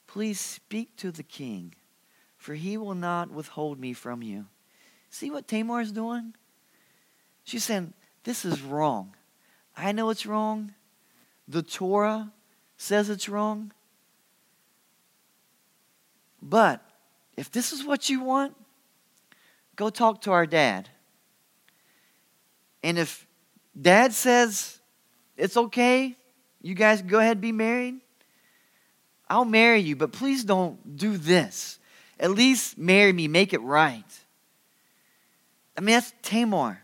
please 0.07 0.39
speak 0.39 0.95
to 0.97 1.12
the 1.12 1.23
king, 1.23 1.75
for 2.35 2.55
he 2.55 2.77
will 2.77 2.95
not 2.95 3.29
withhold 3.29 3.79
me 3.79 3.93
from 3.93 4.23
you. 4.23 4.47
See 5.09 5.29
what 5.29 5.47
Tamar 5.47 5.81
is 5.81 5.91
doing? 5.91 6.33
She's 7.43 7.63
saying, 7.63 7.93
This 8.23 8.43
is 8.43 8.62
wrong. 8.62 9.15
I 9.77 9.91
know 9.91 10.09
it's 10.09 10.25
wrong. 10.25 10.73
The 11.47 11.62
Torah 11.62 12.31
says 12.77 13.09
it's 13.09 13.29
wrong. 13.29 13.71
But 16.41 16.81
if 17.38 17.51
this 17.51 17.71
is 17.71 17.85
what 17.85 18.09
you 18.09 18.21
want, 18.21 18.55
go 19.75 19.89
talk 19.89 20.21
to 20.21 20.31
our 20.31 20.45
dad. 20.45 20.89
And 22.83 22.97
if 22.97 23.25
dad 23.79 24.13
says 24.13 24.79
it's 25.37 25.57
okay, 25.57 26.15
you 26.61 26.75
guys 26.75 27.01
go 27.01 27.19
ahead 27.19 27.41
be 27.41 27.51
married, 27.51 27.95
I'll 29.29 29.45
marry 29.45 29.79
you, 29.79 29.95
but 29.95 30.11
please 30.11 30.43
don't 30.43 30.97
do 30.97 31.17
this. 31.17 31.79
At 32.19 32.31
least 32.31 32.77
marry 32.77 33.11
me, 33.11 33.27
make 33.27 33.53
it 33.53 33.61
right. 33.61 34.03
I 35.77 35.81
mean, 35.81 35.95
that's 35.95 36.13
Tamar. 36.21 36.81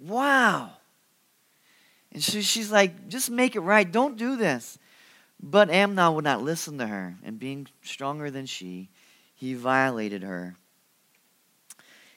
Wow. 0.00 0.70
And 2.12 2.22
so 2.22 2.40
she's 2.40 2.70
like, 2.70 3.08
just 3.08 3.30
make 3.30 3.56
it 3.56 3.60
right. 3.60 3.90
Don't 3.90 4.16
do 4.16 4.36
this. 4.36 4.78
But 5.42 5.70
Amnon 5.70 6.14
would 6.14 6.24
not 6.24 6.42
listen 6.42 6.78
to 6.78 6.86
her, 6.86 7.16
and 7.24 7.38
being 7.38 7.66
stronger 7.82 8.30
than 8.30 8.46
she, 8.46 8.88
he 9.34 9.54
violated 9.54 10.22
her 10.22 10.56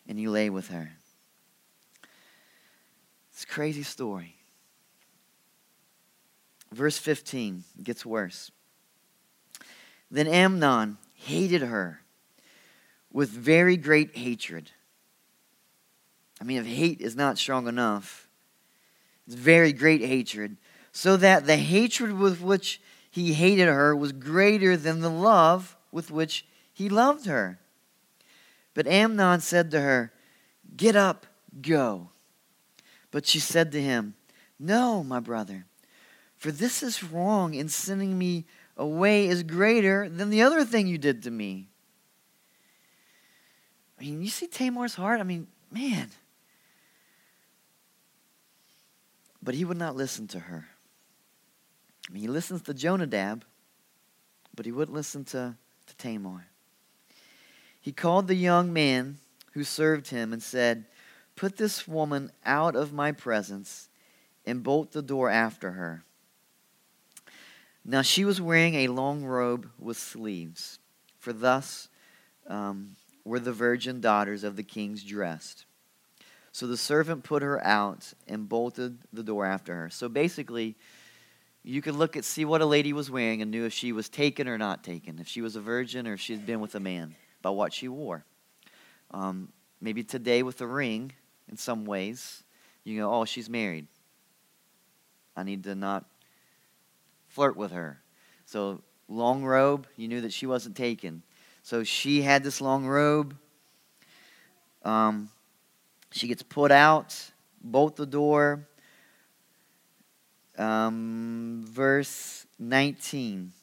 and 0.07 0.17
he 0.17 0.27
lay 0.27 0.49
with 0.49 0.69
her. 0.69 0.93
It's 3.33 3.43
a 3.43 3.47
crazy 3.47 3.83
story. 3.83 4.36
Verse 6.71 6.97
15 6.97 7.63
gets 7.83 8.05
worse. 8.05 8.51
Then 10.11 10.27
Amnon 10.27 10.97
hated 11.13 11.61
her 11.61 12.01
with 13.11 13.29
very 13.29 13.77
great 13.77 14.15
hatred. 14.15 14.71
I 16.39 16.43
mean, 16.43 16.57
if 16.57 16.65
hate 16.65 17.01
is 17.01 17.15
not 17.15 17.37
strong 17.37 17.67
enough, 17.67 18.27
it's 19.25 19.35
very 19.35 19.73
great 19.73 20.01
hatred, 20.01 20.57
so 20.91 21.17
that 21.17 21.45
the 21.45 21.57
hatred 21.57 22.13
with 22.13 22.41
which 22.41 22.79
he 23.09 23.33
hated 23.33 23.67
her 23.67 23.95
was 23.95 24.11
greater 24.11 24.77
than 24.77 25.01
the 25.01 25.09
love 25.09 25.75
with 25.91 26.11
which 26.11 26.45
he 26.73 26.89
loved 26.89 27.25
her. 27.25 27.59
But 28.73 28.87
Amnon 28.87 29.41
said 29.41 29.71
to 29.71 29.81
her, 29.81 30.13
Get 30.75 30.95
up, 30.95 31.25
go. 31.61 32.09
But 33.09 33.25
she 33.25 33.39
said 33.39 33.71
to 33.71 33.81
him, 33.81 34.13
No, 34.59 35.03
my 35.03 35.19
brother, 35.19 35.65
for 36.37 36.51
this 36.51 36.83
is 36.83 37.03
wrong, 37.03 37.55
and 37.55 37.71
sending 37.71 38.17
me 38.17 38.45
away 38.77 39.27
is 39.27 39.43
greater 39.43 40.07
than 40.07 40.29
the 40.29 40.43
other 40.43 40.63
thing 40.63 40.87
you 40.87 40.97
did 40.97 41.23
to 41.23 41.31
me. 41.31 41.67
I 43.99 44.03
mean, 44.03 44.21
you 44.21 44.29
see 44.29 44.47
Tamar's 44.47 44.95
heart? 44.95 45.19
I 45.19 45.23
mean, 45.23 45.47
man. 45.71 46.11
But 49.41 49.55
he 49.55 49.65
would 49.65 49.77
not 49.77 49.95
listen 49.95 50.27
to 50.29 50.39
her. 50.39 50.67
I 52.07 52.13
mean, 52.13 52.21
he 52.21 52.27
listens 52.27 52.61
to 52.63 52.73
Jonadab, 52.73 53.43
but 54.55 54.65
he 54.65 54.71
wouldn't 54.71 54.95
listen 54.95 55.25
to, 55.25 55.55
to 55.87 55.95
Tamar. 55.97 56.47
He 57.81 57.91
called 57.91 58.27
the 58.27 58.35
young 58.35 58.71
man 58.71 59.17
who 59.53 59.63
served 59.63 60.09
him 60.09 60.33
and 60.33 60.43
said, 60.43 60.85
Put 61.35 61.57
this 61.57 61.87
woman 61.87 62.31
out 62.45 62.75
of 62.75 62.93
my 62.93 63.11
presence 63.11 63.89
and 64.45 64.63
bolt 64.63 64.91
the 64.91 65.01
door 65.01 65.29
after 65.29 65.71
her. 65.71 66.03
Now 67.89 68.01
she 68.01 68.25
was 68.25 68.41
wearing 68.41 68.75
a 68.75 68.89
long 68.89 69.23
robe 69.23 69.69
with 69.79 69.97
sleeves, 69.97 70.79
for 71.17 71.31
thus 71.31 71.87
um, 72.45 72.97
were 73.23 73.39
the 73.39 73.53
virgin 73.53 74.01
daughters 74.01 74.43
of 74.43 74.57
the 74.57 74.63
kings 74.63 75.05
dressed. 75.05 75.65
So 76.51 76.67
the 76.67 76.75
servant 76.75 77.23
put 77.23 77.43
her 77.43 77.63
out 77.65 78.13
and 78.27 78.49
bolted 78.49 78.97
the 79.13 79.23
door 79.23 79.45
after 79.45 79.73
her. 79.73 79.89
So 79.89 80.09
basically, 80.09 80.75
you 81.63 81.81
could 81.81 81.95
look 81.95 82.17
at 82.17 82.25
see 82.25 82.43
what 82.43 82.61
a 82.61 82.65
lady 82.65 82.91
was 82.91 83.09
wearing 83.09 83.41
and 83.41 83.51
knew 83.51 83.63
if 83.63 83.71
she 83.71 83.93
was 83.93 84.09
taken 84.09 84.49
or 84.49 84.57
not 84.57 84.83
taken, 84.83 85.17
if 85.19 85.29
she 85.29 85.41
was 85.41 85.55
a 85.55 85.61
virgin 85.61 86.07
or 86.07 86.13
if 86.13 86.19
she 86.19 86.33
had 86.33 86.45
been 86.45 86.59
with 86.59 86.75
a 86.75 86.81
man, 86.81 87.15
by 87.41 87.51
what 87.51 87.71
she 87.71 87.87
wore. 87.87 88.25
Um, 89.11 89.53
maybe 89.79 90.03
today 90.03 90.43
with 90.43 90.59
a 90.59 90.67
ring, 90.67 91.13
in 91.49 91.55
some 91.55 91.85
ways, 91.85 92.43
you 92.83 92.99
go, 92.99 93.13
oh, 93.13 93.23
she's 93.23 93.49
married. 93.49 93.87
I 95.37 95.43
need 95.43 95.63
to 95.63 95.75
not 95.75 96.05
flirt 97.37 97.55
with 97.55 97.71
her. 97.71 98.01
So 98.47 98.81
long 99.07 99.43
robe, 99.43 99.85
you 99.95 100.07
knew 100.07 100.21
that 100.21 100.33
she 100.33 100.47
wasn't 100.47 100.75
taken. 100.75 101.21
So 101.61 101.83
she 101.83 102.23
had 102.23 102.43
this 102.43 102.61
long 102.61 102.87
robe. 102.87 103.37
Um, 104.83 105.29
she 106.09 106.27
gets 106.27 106.41
put 106.41 106.71
out, 106.71 107.15
bolt 107.61 107.95
the 107.95 108.07
door 108.07 108.65
um, 110.57 111.63
verse 111.69 112.47
19. 112.57 113.53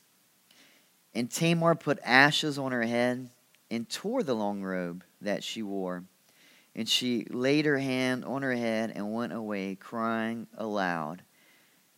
And 1.17 1.29
Tamar 1.29 1.75
put 1.75 1.99
ashes 2.05 2.61
on 2.61 2.71
her 2.71 2.85
head 2.85 3.29
and 3.73 3.89
tore 3.89 4.23
the 4.23 4.35
long 4.35 4.63
robe 4.63 5.03
that 5.21 5.43
she 5.43 5.65
wore. 5.65 6.05
And 6.77 6.89
she 6.89 7.27
laid 7.29 7.67
her 7.67 7.79
hand 7.79 8.25
on 8.25 8.43
her 8.43 8.55
head 8.55 8.93
and 8.95 9.13
went 9.13 9.33
away, 9.33 9.75
crying 9.75 10.47
aloud 10.57 11.23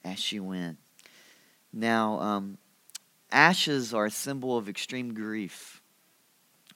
as 0.03 0.19
she 0.19 0.41
went. 0.41 0.79
Now, 1.77 2.19
um, 2.21 2.59
ashes 3.31 3.93
are 3.93 4.07
a 4.07 4.11
symbol 4.11 4.57
of 4.57 4.69
extreme 4.69 5.15
grief 5.15 5.83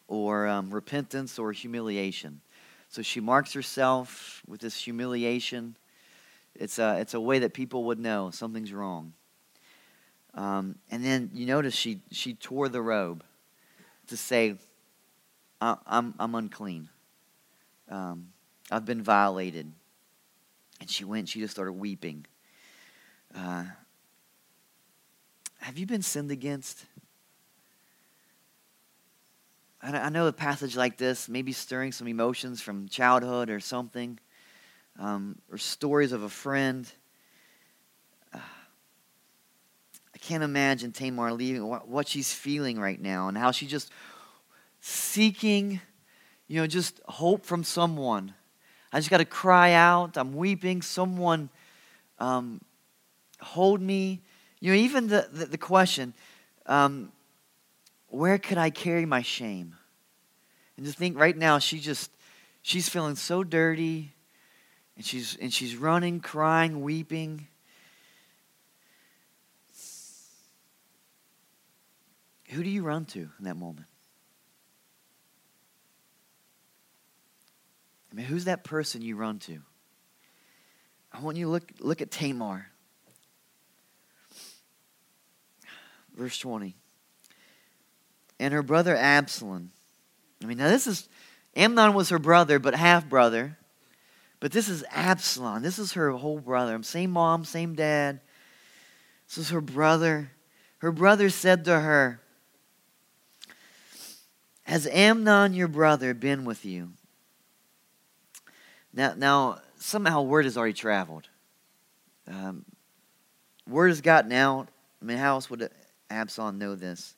or 0.06 0.46
um, 0.46 0.70
repentance 0.70 1.38
or 1.38 1.52
humiliation. 1.52 2.40
So 2.88 3.02
she 3.02 3.20
marks 3.20 3.52
herself 3.52 4.42
with 4.46 4.60
this 4.60 4.76
humiliation 4.76 5.76
it's 6.54 6.78
a, 6.78 6.98
it's 6.98 7.14
a 7.14 7.20
way 7.20 7.40
that 7.40 7.54
people 7.54 7.84
would 7.84 7.98
know 7.98 8.30
something's 8.30 8.72
wrong. 8.72 9.14
Um, 10.34 10.76
and 10.90 11.04
then 11.04 11.30
you 11.32 11.46
notice 11.46 11.74
she, 11.74 12.00
she 12.10 12.34
tore 12.34 12.68
the 12.68 12.82
robe 12.82 13.24
to 14.08 14.16
say, 14.16 14.56
I'm, 15.60 16.14
I'm 16.18 16.34
unclean. 16.34 16.88
Um, 17.88 18.28
I've 18.70 18.84
been 18.84 19.02
violated. 19.02 19.72
And 20.80 20.90
she 20.90 21.04
went, 21.04 21.28
she 21.28 21.40
just 21.40 21.52
started 21.52 21.72
weeping. 21.72 22.26
Uh, 23.34 23.64
have 25.60 25.78
you 25.78 25.86
been 25.86 26.02
sinned 26.02 26.30
against? 26.30 26.84
I 29.82 30.10
know 30.10 30.26
a 30.26 30.32
passage 30.32 30.76
like 30.76 30.98
this, 30.98 31.26
maybe 31.26 31.52
stirring 31.52 31.92
some 31.92 32.06
emotions 32.06 32.60
from 32.60 32.86
childhood 32.88 33.48
or 33.48 33.60
something 33.60 34.18
um, 34.98 35.38
or 35.50 35.56
stories 35.56 36.12
of 36.12 36.22
a 36.22 36.28
friend. 36.28 36.90
Uh, 38.34 38.38
I 40.14 40.18
can't 40.18 40.42
imagine 40.42 40.92
Tamar 40.92 41.32
leaving, 41.32 41.66
what, 41.66 41.88
what 41.88 42.08
she's 42.08 42.32
feeling 42.32 42.78
right 42.78 43.00
now, 43.00 43.28
and 43.28 43.38
how 43.38 43.52
she's 43.52 43.70
just 43.70 43.90
seeking, 44.80 45.80
you 46.46 46.60
know, 46.60 46.66
just 46.66 47.00
hope 47.06 47.46
from 47.46 47.64
someone. 47.64 48.34
I 48.92 48.98
just 48.98 49.08
got 49.08 49.18
to 49.18 49.24
cry 49.24 49.72
out. 49.72 50.18
I'm 50.18 50.34
weeping. 50.34 50.82
Someone 50.82 51.48
um, 52.18 52.60
hold 53.40 53.80
me. 53.80 54.20
You 54.60 54.72
know, 54.72 54.78
even 54.78 55.08
the, 55.08 55.28
the, 55.32 55.46
the 55.46 55.58
question, 55.58 56.14
um, 56.66 57.10
where 58.08 58.38
could 58.38 58.58
I 58.58 58.70
carry 58.70 59.06
my 59.06 59.22
shame? 59.22 59.76
And 60.76 60.86
to 60.86 60.92
think 60.92 61.18
right 61.18 61.36
now, 61.36 61.58
she 61.58 61.80
just, 61.80 62.10
she's 62.62 62.88
feeling 62.88 63.16
so 63.16 63.42
dirty. 63.42 64.12
And 64.96 65.04
she's, 65.04 65.36
and 65.40 65.52
she's 65.52 65.76
running, 65.76 66.20
crying, 66.20 66.82
weeping. 66.82 67.46
Who 72.50 72.62
do 72.62 72.68
you 72.68 72.82
run 72.82 73.06
to 73.06 73.20
in 73.38 73.44
that 73.44 73.56
moment? 73.56 73.86
I 78.12 78.16
mean, 78.16 78.26
who's 78.26 78.44
that 78.46 78.64
person 78.64 79.02
you 79.02 79.16
run 79.16 79.38
to? 79.40 79.60
I 81.12 81.20
want 81.20 81.36
you 81.36 81.46
to 81.46 81.50
look, 81.50 81.72
look 81.78 82.00
at 82.02 82.10
Tamar. 82.10 82.69
Verse 86.20 86.38
20. 86.38 86.76
And 88.38 88.52
her 88.52 88.62
brother 88.62 88.94
Absalom. 88.94 89.70
I 90.42 90.46
mean, 90.46 90.58
now 90.58 90.68
this 90.68 90.86
is, 90.86 91.08
Amnon 91.56 91.94
was 91.94 92.10
her 92.10 92.18
brother, 92.18 92.58
but 92.58 92.74
half 92.74 93.08
brother. 93.08 93.56
But 94.38 94.52
this 94.52 94.68
is 94.68 94.84
Absalom. 94.90 95.62
This 95.62 95.78
is 95.78 95.94
her 95.94 96.10
whole 96.10 96.38
brother. 96.38 96.78
Same 96.82 97.12
mom, 97.12 97.46
same 97.46 97.74
dad. 97.74 98.20
This 99.28 99.38
is 99.38 99.48
her 99.48 99.62
brother. 99.62 100.30
Her 100.80 100.92
brother 100.92 101.30
said 101.30 101.64
to 101.64 101.80
her, 101.80 102.20
Has 104.64 104.86
Amnon, 104.88 105.54
your 105.54 105.68
brother, 105.68 106.12
been 106.12 106.44
with 106.44 106.66
you? 106.66 106.90
Now, 108.92 109.14
now 109.16 109.60
somehow 109.78 110.20
word 110.20 110.44
has 110.44 110.58
already 110.58 110.74
traveled. 110.74 111.30
Um, 112.28 112.66
word 113.66 113.88
has 113.88 114.02
gotten 114.02 114.32
out. 114.32 114.68
I 115.00 115.06
mean, 115.06 115.16
how 115.16 115.36
else 115.36 115.48
would 115.48 115.70
Absalom 116.10 116.58
know 116.58 116.74
this? 116.74 117.14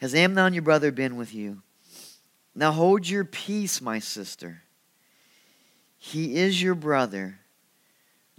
Has 0.00 0.14
Amnon, 0.14 0.54
your 0.54 0.62
brother, 0.62 0.90
been 0.90 1.16
with 1.16 1.34
you? 1.34 1.62
Now 2.54 2.72
hold 2.72 3.08
your 3.08 3.24
peace, 3.24 3.80
my 3.80 3.98
sister. 3.98 4.62
He 5.98 6.36
is 6.36 6.62
your 6.62 6.74
brother. 6.74 7.38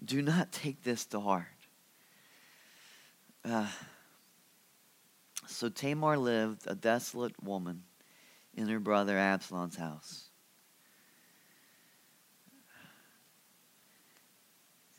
do 0.04 0.22
not 0.22 0.52
take 0.52 0.84
this 0.84 1.06
to 1.08 1.20
heart. 1.20 1.48
Uh, 3.44 3.68
so 5.48 5.70
Tamar 5.70 6.18
lived 6.18 6.64
a 6.68 6.76
desolate 6.76 7.42
woman 7.44 7.84
in 8.56 8.68
her 8.68 8.80
brother 8.80 9.18
Absalom's 9.18 9.76
house. 9.76 10.26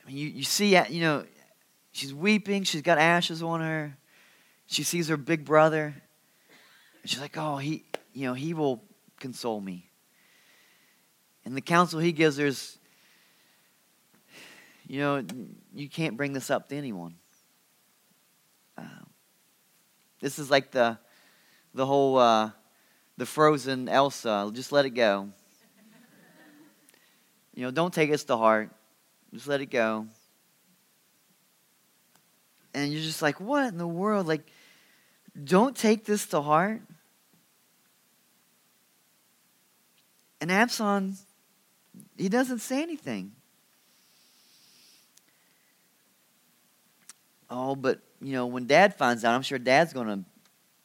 I 0.03 0.09
mean, 0.09 0.17
you, 0.17 0.29
you 0.29 0.43
see, 0.45 0.77
you 0.89 1.01
know, 1.01 1.25
she's 1.93 2.15
weeping. 2.15 2.63
She's 2.65 2.83
got 2.83 2.99
ashes 2.99 3.43
on 3.43 3.61
her. 3.61 3.97
She 4.67 4.83
sees 4.83 5.09
her 5.09 5.17
big 5.17 5.45
brother. 5.45 5.95
And 7.03 7.11
she's 7.11 7.21
like, 7.21 7.37
oh, 7.37 7.57
he, 7.57 7.85
you 8.13 8.27
know, 8.27 8.35
he 8.35 8.55
will 8.55 8.83
console 9.21 9.61
me. 9.61 9.89
And 11.45 11.57
the 11.57 11.61
counsel 11.61 12.01
he 12.01 12.13
gives 12.13 12.39
her 12.39 12.47
is, 12.47 12.79
you 14.89 15.01
know, 15.01 15.25
you 15.75 15.89
can't 15.89 16.17
bring 16.17 16.33
this 16.33 16.51
up 16.51 16.69
to 16.69 16.77
anyone. 16.77 17.15
Um, 18.77 19.07
this 20.21 20.39
is 20.39 20.51
like 20.51 20.73
the, 20.73 20.99
the 21.75 21.87
whole, 21.87 22.19
uh, 22.19 22.51
the 23.17 23.27
frozen 23.27 23.89
Elsa. 23.89 24.51
Just 24.53 24.73
let 24.73 24.85
it 24.85 24.91
go. 24.91 25.29
You 27.55 27.63
know, 27.63 27.71
don't 27.71 27.95
take 27.95 28.13
us 28.13 28.25
to 28.25 28.37
heart. 28.37 28.71
Just 29.33 29.47
let 29.47 29.61
it 29.61 29.67
go. 29.67 30.07
And 32.75 32.93
you're 32.93 33.03
just 33.03 33.23
like, 33.23 33.41
what 33.41 33.67
in 33.69 33.79
the 33.79 33.87
world? 33.87 34.27
Like, 34.27 34.47
don't 35.45 35.77
take 35.77 36.05
this 36.05 36.27
to 36.27 36.41
heart. 36.41 36.83
And 40.41 40.51
Absalom, 40.51 41.17
he 42.17 42.29
doesn't 42.29 42.59
say 42.59 42.83
anything. 42.83 43.33
Oh, 47.49 47.75
but 47.75 48.01
you 48.21 48.33
know, 48.33 48.47
when 48.47 48.67
dad 48.67 48.95
finds 48.95 49.25
out, 49.25 49.35
I'm 49.35 49.43
sure 49.43 49.59
dad's 49.59 49.93
gonna 49.93 50.25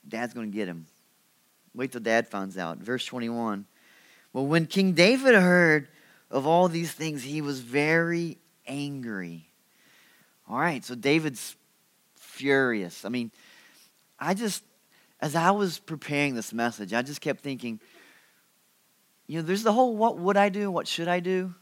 dad's 0.07 0.33
gonna 0.33 0.47
get 0.47 0.67
him. 0.67 0.85
Wait 1.73 1.91
till 1.91 2.01
dad 2.01 2.27
finds 2.27 2.57
out. 2.57 2.77
Verse 2.77 3.05
21. 3.05 3.65
Well, 4.33 4.45
when 4.45 4.65
King 4.65 4.93
David 4.93 5.35
heard 5.35 5.87
of 6.29 6.45
all 6.45 6.67
these 6.67 6.91
things, 6.91 7.23
he 7.23 7.41
was 7.41 7.59
very 7.59 8.37
angry. 8.67 9.47
All 10.49 10.59
right, 10.59 10.83
so 10.83 10.95
David's 10.95 11.55
furious. 12.15 13.05
I 13.05 13.09
mean, 13.09 13.31
I 14.21 14.35
just, 14.35 14.63
as 15.19 15.35
I 15.35 15.49
was 15.49 15.79
preparing 15.79 16.35
this 16.35 16.53
message, 16.53 16.93
I 16.93 17.01
just 17.01 17.21
kept 17.21 17.41
thinking, 17.41 17.79
you 19.25 19.37
know, 19.37 19.41
there's 19.41 19.63
the 19.63 19.73
whole 19.73 19.97
what 19.97 20.19
would 20.19 20.37
I 20.37 20.49
do, 20.49 20.69
what 20.69 20.87
should 20.87 21.07
I 21.07 21.19
do, 21.19 21.55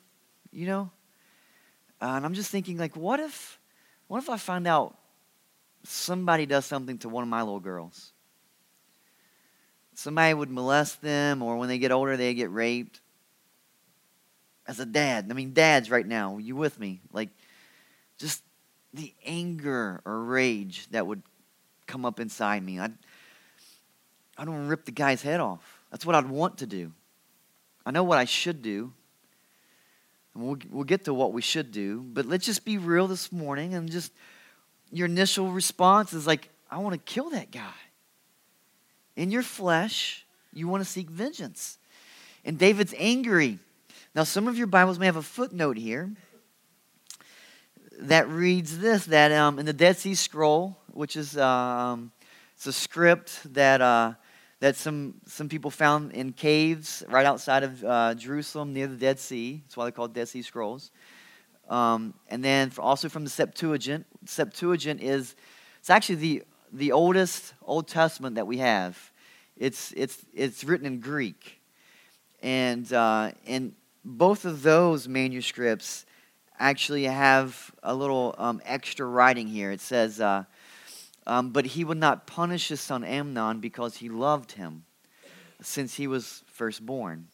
you 0.52 0.68
know? 0.68 0.92
Uh, 2.02 2.14
and 2.16 2.26
I'm 2.26 2.34
just 2.34 2.52
thinking, 2.52 2.78
like, 2.78 2.98
what 2.98 3.22
if, 3.22 3.58
what 4.08 4.18
if 4.18 4.30
I 4.30 4.38
find 4.38 4.68
out 4.68 4.98
somebody 5.84 6.46
does 6.46 6.66
something 6.66 6.98
to 7.00 7.10
one 7.10 7.24
of 7.24 7.30
my 7.30 7.42
little 7.42 7.60
girls? 7.62 8.12
Somebody 9.94 10.34
would 10.34 10.50
molest 10.50 11.02
them, 11.02 11.42
or 11.42 11.58
when 11.58 11.70
they 11.70 11.78
get 11.78 11.92
older, 11.92 12.18
they 12.18 12.34
get 12.34 12.52
raped 12.52 13.02
as 14.68 14.80
a 14.80 14.86
dad. 14.86 15.28
I 15.30 15.34
mean, 15.34 15.54
dads 15.54 15.90
right 15.90 16.06
now, 16.06 16.38
you 16.38 16.56
with 16.56 16.80
me? 16.80 17.02
Like, 17.12 17.30
just 18.18 18.44
the 18.94 19.14
anger 19.26 20.02
or 20.06 20.24
rage 20.24 20.88
that 20.92 21.06
would 21.06 21.22
come 21.90 22.06
up 22.06 22.20
inside 22.20 22.64
me. 22.64 22.80
I'd, 22.80 22.94
I 24.38 24.46
don't 24.46 24.68
rip 24.68 24.86
the 24.86 24.92
guy's 24.92 25.22
head 25.22 25.40
off. 25.40 25.82
That's 25.92 26.06
what 26.06 26.16
I'd 26.16 26.30
want 26.30 26.60
to 26.60 26.68
do. 26.68 26.94
I 27.86 27.92
know 27.92 28.04
what 28.04 28.18
I 28.18 28.26
should 28.26 28.62
do. 28.62 28.94
And 30.34 30.44
we'll, 30.44 30.58
we'll 30.70 30.84
get 30.84 31.06
to 31.06 31.14
what 31.14 31.34
we 31.34 31.42
should 31.42 31.72
do. 31.72 32.02
But 32.02 32.26
let's 32.26 32.46
just 32.46 32.64
be 32.64 32.78
real 32.78 33.08
this 33.08 33.32
morning 33.32 33.74
and 33.74 33.92
just 33.92 34.14
your 34.92 35.08
initial 35.08 35.52
response 35.52 36.14
is 36.14 36.28
like, 36.28 36.50
I 36.70 36.78
want 36.78 36.94
to 36.94 37.14
kill 37.14 37.32
that 37.32 37.52
guy. 37.52 37.74
In 39.16 39.32
your 39.32 39.42
flesh, 39.42 40.26
you 40.54 40.68
want 40.68 40.84
to 40.84 40.90
seek 40.90 41.10
vengeance. 41.10 41.80
And 42.46 42.58
David's 42.58 42.94
angry. 42.98 43.60
Now, 44.16 44.24
some 44.24 44.48
of 44.48 44.58
your 44.58 44.68
Bibles 44.68 45.00
may 45.00 45.08
have 45.08 45.16
a 45.16 45.22
footnote 45.22 45.78
here 45.78 46.12
that 48.00 48.30
reads 48.30 48.80
this 48.80 49.06
that 49.06 49.32
um, 49.32 49.60
in 49.60 49.66
the 49.66 49.74
Dead 49.74 49.98
Sea 49.98 50.16
Scroll, 50.16 50.78
which 50.94 51.16
is 51.16 51.38
um, 51.38 52.12
it's 52.60 52.68
a 52.68 52.74
script 52.74 53.54
that, 53.54 53.80
uh, 53.80 54.16
that 54.60 54.76
some, 54.76 55.14
some 55.26 55.48
people 55.48 55.72
found 55.72 56.12
in 56.12 56.34
caves 56.34 57.06
right 57.08 57.26
outside 57.26 57.64
of 57.64 57.82
uh, 57.86 58.14
Jerusalem 58.16 58.74
near 58.74 58.86
the 58.86 58.98
Dead 58.98 59.18
Sea. 59.18 59.62
That's 59.64 59.78
why 59.78 59.86
they're 59.86 59.94
called 59.94 60.14
Dead 60.14 60.28
Sea 60.28 60.42
Scrolls. 60.42 60.92
Um, 61.70 62.14
and 62.28 62.44
then 62.44 62.70
also 62.78 63.08
from 63.08 63.24
the 63.24 63.30
Septuagint. 63.30 64.06
Septuagint 64.26 65.02
is 65.02 65.38
it's 65.80 65.90
actually 65.90 66.16
the, 66.16 66.44
the 66.74 66.92
oldest 66.92 67.54
Old 67.64 67.88
Testament 67.88 68.36
that 68.36 68.46
we 68.46 68.58
have. 68.58 69.12
It's, 69.56 69.94
it's, 69.96 70.26
it's 70.34 70.66
written 70.66 70.86
in 70.86 71.00
Greek. 71.00 71.62
And, 72.44 72.92
uh, 72.92 73.32
and 73.48 73.74
both 74.04 74.44
of 74.44 74.64
those 74.64 75.08
manuscripts 75.08 76.06
actually 76.60 77.06
have 77.06 77.72
a 77.84 77.96
little 77.96 78.36
um, 78.38 78.62
extra 78.66 79.06
writing 79.06 79.48
here. 79.48 79.72
It 79.72 79.80
says, 79.80 80.20
uh, 80.20 80.44
um, 81.30 81.52
But 81.52 81.68
he 81.68 81.84
would 81.84 82.00
not 82.00 82.26
punish 82.26 82.70
his 82.70 82.82
son 82.82 83.04
Amnon 83.04 83.60
because 83.60 83.98
he 83.98 84.10
loved 84.10 84.54
him 84.54 84.84
since 85.62 85.94
he 85.94 86.08
was 86.08 86.44
first 86.48 86.84
born. 86.84 87.28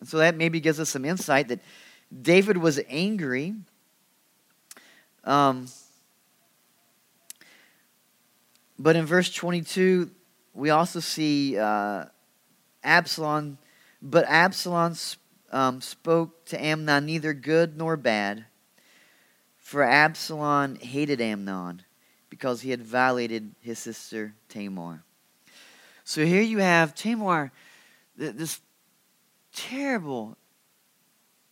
And 0.00 0.08
so 0.08 0.18
that 0.18 0.36
maybe 0.36 0.58
gives 0.58 0.80
us 0.80 0.88
some 0.88 1.04
insight 1.04 1.46
that 1.48 1.60
David 2.22 2.56
was 2.56 2.80
angry. 2.88 3.54
Um, 5.22 5.68
but 8.76 8.96
in 8.96 9.06
verse 9.06 9.32
22, 9.32 10.10
we 10.54 10.70
also 10.70 10.98
see 10.98 11.56
uh, 11.56 12.06
Absalom, 12.82 13.58
but 14.02 14.24
Absalom 14.26 14.96
um, 15.52 15.80
spoke 15.80 16.44
to 16.46 16.60
Amnon 16.60 17.06
neither 17.06 17.34
good 17.34 17.76
nor 17.76 17.96
bad. 17.96 18.46
For 19.58 19.84
Absalom 19.84 20.74
hated 20.76 21.20
Amnon 21.20 21.82
because 22.38 22.60
he 22.60 22.70
had 22.70 22.80
violated 22.80 23.50
his 23.60 23.80
sister 23.80 24.32
Tamar. 24.48 25.02
So 26.04 26.24
here 26.24 26.40
you 26.40 26.58
have 26.58 26.94
Tamar, 26.94 27.50
this 28.16 28.60
terrible, 29.52 30.36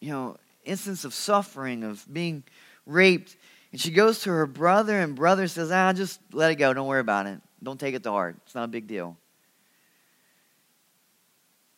you 0.01 0.13
know, 0.13 0.37
instance 0.65 1.05
of 1.05 1.13
suffering, 1.13 1.83
of 1.83 2.07
being 2.11 2.45
raped. 2.87 3.37
And 3.73 3.81
she 3.81 3.91
goes 3.91 4.21
to 4.21 4.31
her 4.31 4.47
brother, 4.47 5.01
and 5.01 5.17
brother 5.17 5.49
says, 5.49 5.73
ah, 5.73 5.93
just 5.93 6.21
let 6.33 6.53
it 6.53 6.55
go. 6.55 6.73
Don't 6.73 6.87
worry 6.87 7.01
about 7.01 7.27
it. 7.27 7.41
Don't 7.61 7.81
take 7.81 7.97
it 7.97 8.05
to 8.05 8.11
heart. 8.13 8.37
It's 8.45 8.55
not 8.55 8.65
a 8.65 8.69
big 8.69 8.87
deal. 8.87 9.17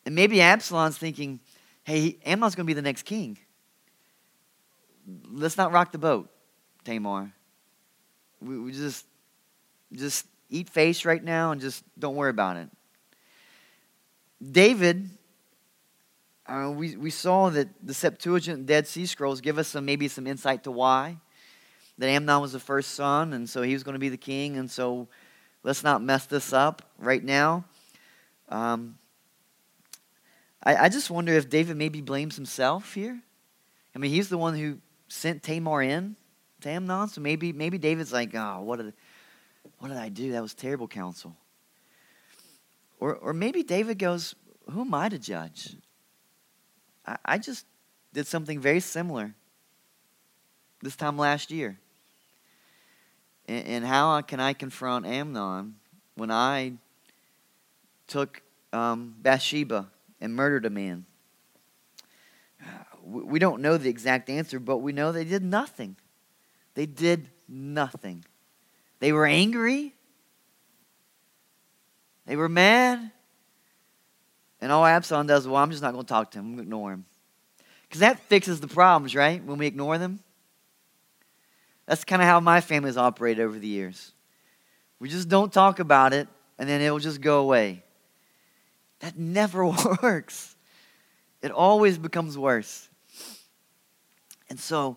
And 0.05 0.13
maybe 0.13 0.39
Absalom's 0.39 0.99
thinking, 0.99 1.39
hey, 1.83 2.17
Amnon's 2.25 2.53
going 2.53 2.65
to 2.65 2.69
be 2.69 2.75
the 2.75 2.83
next 2.83 3.03
king. 3.03 3.39
Let's 5.31 5.57
not 5.57 5.71
rock 5.71 5.91
the 5.91 5.97
boat, 5.97 6.29
Tamar. 6.85 7.33
We, 8.41 8.59
we 8.59 8.71
just, 8.71 9.05
just 9.91 10.25
eat 10.49 10.69
face 10.69 11.05
right 11.05 11.23
now 11.23 11.51
and 11.51 11.61
just 11.61 11.83
don't 11.97 12.15
worry 12.15 12.29
about 12.29 12.57
it. 12.57 12.69
David, 14.41 15.09
uh, 16.47 16.71
we, 16.73 16.95
we 16.95 17.09
saw 17.09 17.49
that 17.49 17.67
the 17.83 17.93
Septuagint 17.93 18.65
Dead 18.65 18.87
Sea 18.87 19.05
Scrolls 19.05 19.41
give 19.41 19.57
us 19.57 19.67
some 19.67 19.85
maybe 19.85 20.07
some 20.07 20.25
insight 20.25 20.63
to 20.63 20.71
why. 20.71 21.17
That 21.97 22.07
Amnon 22.07 22.41
was 22.41 22.53
the 22.53 22.59
first 22.59 22.91
son, 22.91 23.33
and 23.33 23.49
so 23.49 23.61
he 23.61 23.73
was 23.73 23.83
going 23.83 23.93
to 23.93 23.99
be 23.99 24.07
the 24.07 24.15
king, 24.15 24.55
and 24.55 24.71
so 24.71 25.09
let's 25.63 25.83
not 25.83 26.01
mess 26.01 26.25
this 26.25 26.53
up 26.53 26.81
right 26.97 27.23
now. 27.23 27.65
Um, 28.47 28.97
I, 30.63 30.75
I 30.77 30.89
just 30.89 31.11
wonder 31.11 31.33
if 31.33 31.49
David 31.49 31.75
maybe 31.75 31.99
blames 31.99 32.37
himself 32.37 32.93
here. 32.93 33.19
I 33.93 33.99
mean, 33.99 34.11
he's 34.11 34.29
the 34.29 34.37
one 34.37 34.55
who 34.55 34.77
sent 35.09 35.43
Tamar 35.43 35.83
in 35.83 36.15
to 36.61 36.69
Amnon, 36.69 37.07
so 37.09 37.21
maybe 37.21 37.53
maybe 37.53 37.77
David's 37.77 38.13
like, 38.13 38.35
oh, 38.35 38.61
what 38.61 38.77
did, 38.77 38.93
what 39.79 39.89
did 39.89 39.97
I 39.97 40.09
do? 40.09 40.31
That 40.31 40.41
was 40.41 40.53
terrible 40.53 40.87
counsel. 40.87 41.35
Or, 42.99 43.15
or 43.15 43.33
maybe 43.33 43.63
David 43.63 43.97
goes, 43.97 44.35
who 44.69 44.81
am 44.81 44.93
I 44.93 45.09
to 45.09 45.17
judge? 45.17 45.75
I, 47.05 47.17
I 47.25 47.37
just 47.37 47.65
did 48.13 48.27
something 48.27 48.59
very 48.59 48.79
similar 48.81 49.33
this 50.81 50.95
time 50.95 51.17
last 51.17 51.51
year. 51.51 51.79
And, 53.47 53.65
and 53.67 53.85
how 53.85 54.21
can 54.21 54.39
I 54.39 54.53
confront 54.53 55.05
Amnon 55.05 55.75
when 56.15 56.31
I 56.31 56.73
took 58.07 58.41
um, 58.73 59.15
Bathsheba 59.21 59.87
and 60.19 60.35
murdered 60.35 60.65
a 60.65 60.69
man? 60.69 61.05
We 63.05 63.39
don't 63.39 63.61
know 63.61 63.77
the 63.77 63.89
exact 63.89 64.29
answer, 64.29 64.59
but 64.59 64.77
we 64.79 64.91
know 64.91 65.11
they 65.11 65.23
did 65.23 65.43
nothing. 65.43 65.95
They 66.79 66.85
did 66.85 67.27
nothing. 67.49 68.23
They 68.99 69.11
were 69.11 69.25
angry. 69.25 69.93
They 72.25 72.37
were 72.37 72.47
mad. 72.47 73.11
And 74.61 74.71
all 74.71 74.85
Absalom 74.85 75.27
does, 75.27 75.45
well, 75.45 75.57
I'm 75.57 75.71
just 75.71 75.83
not 75.83 75.91
going 75.91 76.05
to 76.05 76.07
talk 76.07 76.31
to 76.31 76.39
him. 76.39 76.45
I'm 76.45 76.51
going 76.51 76.57
to 76.59 76.63
ignore 76.63 76.93
him. 76.93 77.03
Because 77.81 77.99
that 77.99 78.17
fixes 78.29 78.61
the 78.61 78.69
problems, 78.69 79.13
right? 79.13 79.43
When 79.43 79.57
we 79.57 79.67
ignore 79.67 79.97
them. 79.97 80.21
That's 81.85 82.05
kind 82.05 82.21
of 82.21 82.29
how 82.29 82.39
my 82.39 82.61
family's 82.61 82.95
operated 82.95 83.43
over 83.43 83.59
the 83.59 83.67
years. 83.67 84.13
We 84.99 85.09
just 85.09 85.27
don't 85.27 85.51
talk 85.51 85.79
about 85.79 86.13
it, 86.13 86.29
and 86.57 86.69
then 86.69 86.79
it 86.79 86.91
will 86.91 86.99
just 86.99 87.19
go 87.19 87.41
away. 87.41 87.83
That 89.01 89.17
never 89.17 89.65
works. 90.01 90.55
It 91.41 91.51
always 91.51 91.97
becomes 91.97 92.37
worse. 92.37 92.87
And 94.49 94.57
so 94.57 94.95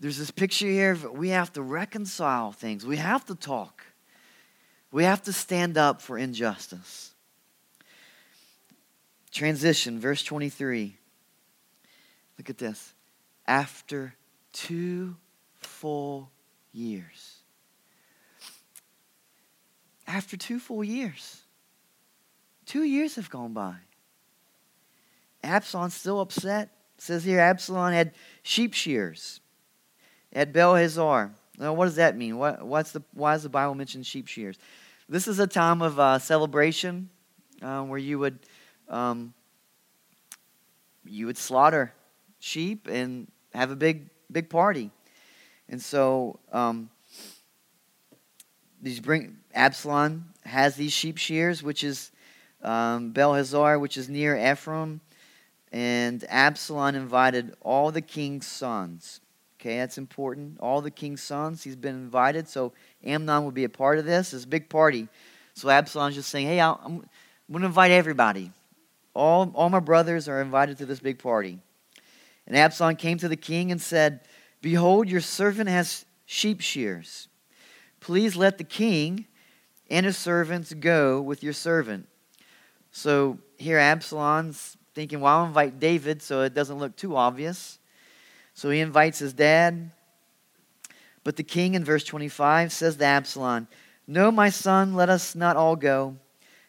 there's 0.00 0.16
this 0.16 0.30
picture 0.30 0.66
here 0.66 0.96
we 1.12 1.28
have 1.28 1.52
to 1.52 1.62
reconcile 1.62 2.52
things. 2.52 2.86
We 2.86 2.96
have 2.96 3.26
to 3.26 3.34
talk. 3.34 3.84
We 4.90 5.04
have 5.04 5.22
to 5.24 5.32
stand 5.32 5.76
up 5.76 6.00
for 6.00 6.16
injustice. 6.16 7.12
Transition, 9.30 10.00
verse 10.00 10.24
23. 10.24 10.96
Look 12.38 12.50
at 12.50 12.58
this. 12.58 12.94
After 13.46 14.14
two 14.52 15.16
full 15.58 16.30
years. 16.72 17.36
After 20.06 20.36
two 20.36 20.58
full 20.58 20.82
years. 20.82 21.42
Two 22.64 22.82
years 22.84 23.16
have 23.16 23.28
gone 23.28 23.52
by. 23.52 23.74
Absalom's 25.44 25.94
still 25.94 26.20
upset. 26.20 26.70
It 26.96 27.02
says 27.02 27.22
here 27.22 27.38
Absalom 27.38 27.92
had 27.92 28.12
sheep 28.42 28.72
shears 28.74 29.40
at 30.32 30.52
Baal-hazor. 30.52 31.30
Now, 31.58 31.72
what 31.74 31.84
does 31.84 31.96
that 31.96 32.16
mean? 32.16 32.38
What, 32.38 32.64
what's 32.64 32.92
the, 32.92 33.02
why 33.12 33.34
does 33.34 33.42
the 33.42 33.48
Bible 33.48 33.74
mention 33.74 34.02
sheep 34.02 34.26
shears? 34.26 34.58
This 35.08 35.26
is 35.26 35.40
a 35.40 35.46
time 35.46 35.82
of 35.82 35.98
uh, 35.98 36.18
celebration 36.20 37.10
uh, 37.60 37.82
where 37.82 37.98
you 37.98 38.18
would 38.20 38.38
um, 38.88 39.34
you 41.04 41.26
would 41.26 41.36
slaughter 41.36 41.92
sheep 42.38 42.86
and 42.86 43.26
have 43.52 43.72
a 43.72 43.76
big 43.76 44.08
big 44.30 44.48
party. 44.48 44.90
And 45.68 45.82
so 45.82 46.38
um, 46.52 46.90
these 48.80 49.00
bring 49.00 49.38
Absalom 49.52 50.32
has 50.44 50.76
these 50.76 50.92
sheep 50.92 51.16
shears, 51.16 51.62
which 51.62 51.82
is 51.82 52.12
um, 52.62 53.10
Baal-hazor, 53.10 53.78
which 53.80 53.96
is 53.96 54.08
near 54.08 54.36
Ephraim, 54.36 55.00
and 55.72 56.24
Absalom 56.28 56.94
invited 56.94 57.54
all 57.60 57.90
the 57.90 58.00
king's 58.00 58.46
sons. 58.46 59.20
Okay, 59.60 59.76
that's 59.76 59.98
important. 59.98 60.58
All 60.58 60.80
the 60.80 60.90
king's 60.90 61.20
sons, 61.20 61.62
he's 61.62 61.76
been 61.76 61.94
invited, 61.94 62.48
so 62.48 62.72
Amnon 63.04 63.44
will 63.44 63.50
be 63.50 63.64
a 63.64 63.68
part 63.68 63.98
of 63.98 64.06
this. 64.06 64.32
It's 64.32 64.44
a 64.44 64.48
big 64.48 64.70
party. 64.70 65.06
So 65.52 65.68
Absalom's 65.68 66.14
just 66.14 66.30
saying, 66.30 66.46
hey, 66.46 66.62
I'm, 66.62 66.76
I'm 66.82 67.02
going 67.50 67.60
to 67.60 67.66
invite 67.66 67.90
everybody. 67.90 68.52
All, 69.12 69.52
all 69.54 69.68
my 69.68 69.80
brothers 69.80 70.28
are 70.28 70.40
invited 70.40 70.78
to 70.78 70.86
this 70.86 71.00
big 71.00 71.18
party. 71.18 71.58
And 72.46 72.56
Absalom 72.56 72.96
came 72.96 73.18
to 73.18 73.28
the 73.28 73.36
king 73.36 73.70
and 73.70 73.80
said, 73.82 74.20
Behold, 74.62 75.10
your 75.10 75.20
servant 75.20 75.68
has 75.68 76.06
sheep 76.24 76.62
shears. 76.62 77.28
Please 78.00 78.36
let 78.36 78.56
the 78.56 78.64
king 78.64 79.26
and 79.90 80.06
his 80.06 80.16
servants 80.16 80.72
go 80.72 81.20
with 81.20 81.42
your 81.42 81.52
servant. 81.52 82.08
So 82.92 83.38
here 83.58 83.78
Absalom's 83.78 84.78
thinking, 84.94 85.20
well, 85.20 85.40
I'll 85.40 85.46
invite 85.46 85.78
David 85.78 86.22
so 86.22 86.40
it 86.42 86.54
doesn't 86.54 86.78
look 86.78 86.96
too 86.96 87.14
obvious. 87.14 87.79
So 88.54 88.70
he 88.70 88.80
invites 88.80 89.18
his 89.18 89.32
dad. 89.32 89.90
But 91.24 91.36
the 91.36 91.42
king 91.42 91.74
in 91.74 91.84
verse 91.84 92.04
25 92.04 92.72
says 92.72 92.96
to 92.96 93.04
Absalom, 93.04 93.68
No, 94.06 94.30
my 94.30 94.48
son, 94.48 94.94
let 94.94 95.08
us 95.08 95.34
not 95.34 95.56
all 95.56 95.76
go, 95.76 96.16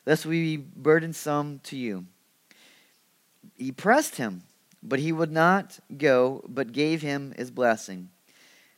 lest 0.06 0.26
we 0.26 0.58
be 0.58 0.63
burdensome 0.76 1.60
to 1.63 1.78
you. 1.78 2.06
He 3.58 3.72
pressed 3.72 4.15
him, 4.15 4.44
but 4.84 5.00
he 5.00 5.12
would 5.12 5.32
not 5.32 5.80
go, 5.98 6.44
but 6.48 6.72
gave 6.72 7.02
him 7.02 7.34
his 7.38 7.52
blessing. 7.52 8.10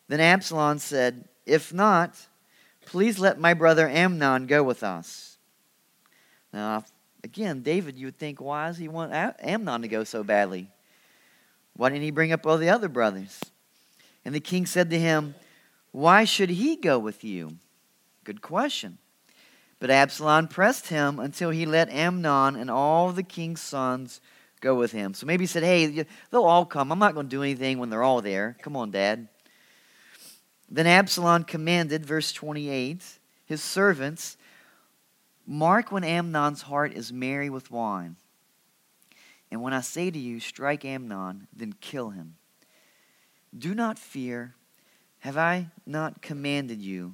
Then 0.08 0.20
Absalom 0.20 0.80
said, 0.80 1.28
If 1.46 1.74
not, 1.74 2.28
please 2.86 3.20
let 3.20 3.40
my 3.40 3.54
brother 3.54 3.88
Amnon 3.88 4.46
go 4.46 4.64
with 4.64 4.84
us. 4.84 5.38
Now, 6.52 6.84
again, 7.24 7.62
David, 7.62 7.98
you 7.98 8.08
would 8.08 8.18
think, 8.18 8.40
why 8.40 8.68
does 8.68 8.78
he 8.78 8.88
want 8.88 9.14
Amnon 9.14 9.82
to 9.82 9.88
go 9.88 10.04
so 10.04 10.24
badly? 10.24 10.70
Why 11.76 11.90
didn't 11.90 12.04
he 12.04 12.12
bring 12.12 12.32
up 12.32 12.46
all 12.46 12.58
the 12.58 12.70
other 12.70 12.90
brothers? 12.90 13.40
And 14.26 14.34
the 14.34 14.40
king 14.40 14.66
said 14.66 14.90
to 14.92 15.00
him, 15.00 15.36
Why 15.92 16.24
should 16.24 16.50
he 16.50 16.76
go 16.76 17.00
with 17.00 17.24
you? 17.24 17.58
Good 18.24 18.42
question. 18.42 19.00
But 19.80 19.90
Absalom 19.90 20.48
pressed 20.48 20.88
him 20.88 21.20
until 21.20 21.50
he 21.50 21.66
let 21.66 21.90
Amnon 21.90 22.56
and 22.56 22.72
all 22.72 23.12
the 23.12 23.24
king's 23.24 23.62
sons 23.62 24.22
go 24.62 24.76
with 24.76 24.94
him. 24.94 25.14
So 25.14 25.26
maybe 25.26 25.44
he 25.44 25.48
said, 25.48 25.64
Hey, 25.64 26.06
they'll 26.32 26.44
all 26.44 26.66
come. 26.66 26.92
I'm 26.92 27.00
not 27.00 27.16
going 27.16 27.26
to 27.28 27.36
do 27.36 27.44
anything 27.44 27.80
when 27.80 27.90
they're 27.90 28.04
all 28.04 28.22
there. 28.22 28.56
Come 28.62 28.78
on, 28.78 28.92
Dad. 28.92 29.28
Then 30.70 30.88
Absalom 30.88 31.44
commanded, 31.44 32.06
verse 32.06 32.32
28, 32.32 33.04
his 33.46 33.62
servants, 33.62 34.38
Mark 35.46 35.92
when 35.92 36.06
Amnon's 36.06 36.62
heart 36.62 36.94
is 36.94 37.12
merry 37.12 37.50
with 37.50 37.70
wine 37.70 38.16
and 39.54 39.62
when 39.62 39.72
I 39.72 39.82
say 39.82 40.10
to 40.10 40.18
you, 40.18 40.40
strike 40.40 40.84
Amnon, 40.84 41.46
then 41.56 41.76
kill 41.80 42.10
him. 42.10 42.38
Do 43.56 43.76
not 43.76 44.00
fear. 44.00 44.56
Have 45.20 45.38
I 45.38 45.68
not 45.86 46.24
commanded 46.24 46.82
you? 46.82 47.14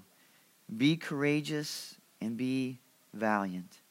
Be 0.77 0.95
courageous 0.95 1.95
and 2.21 2.37
be 2.37 2.79
valiant. 3.13 3.81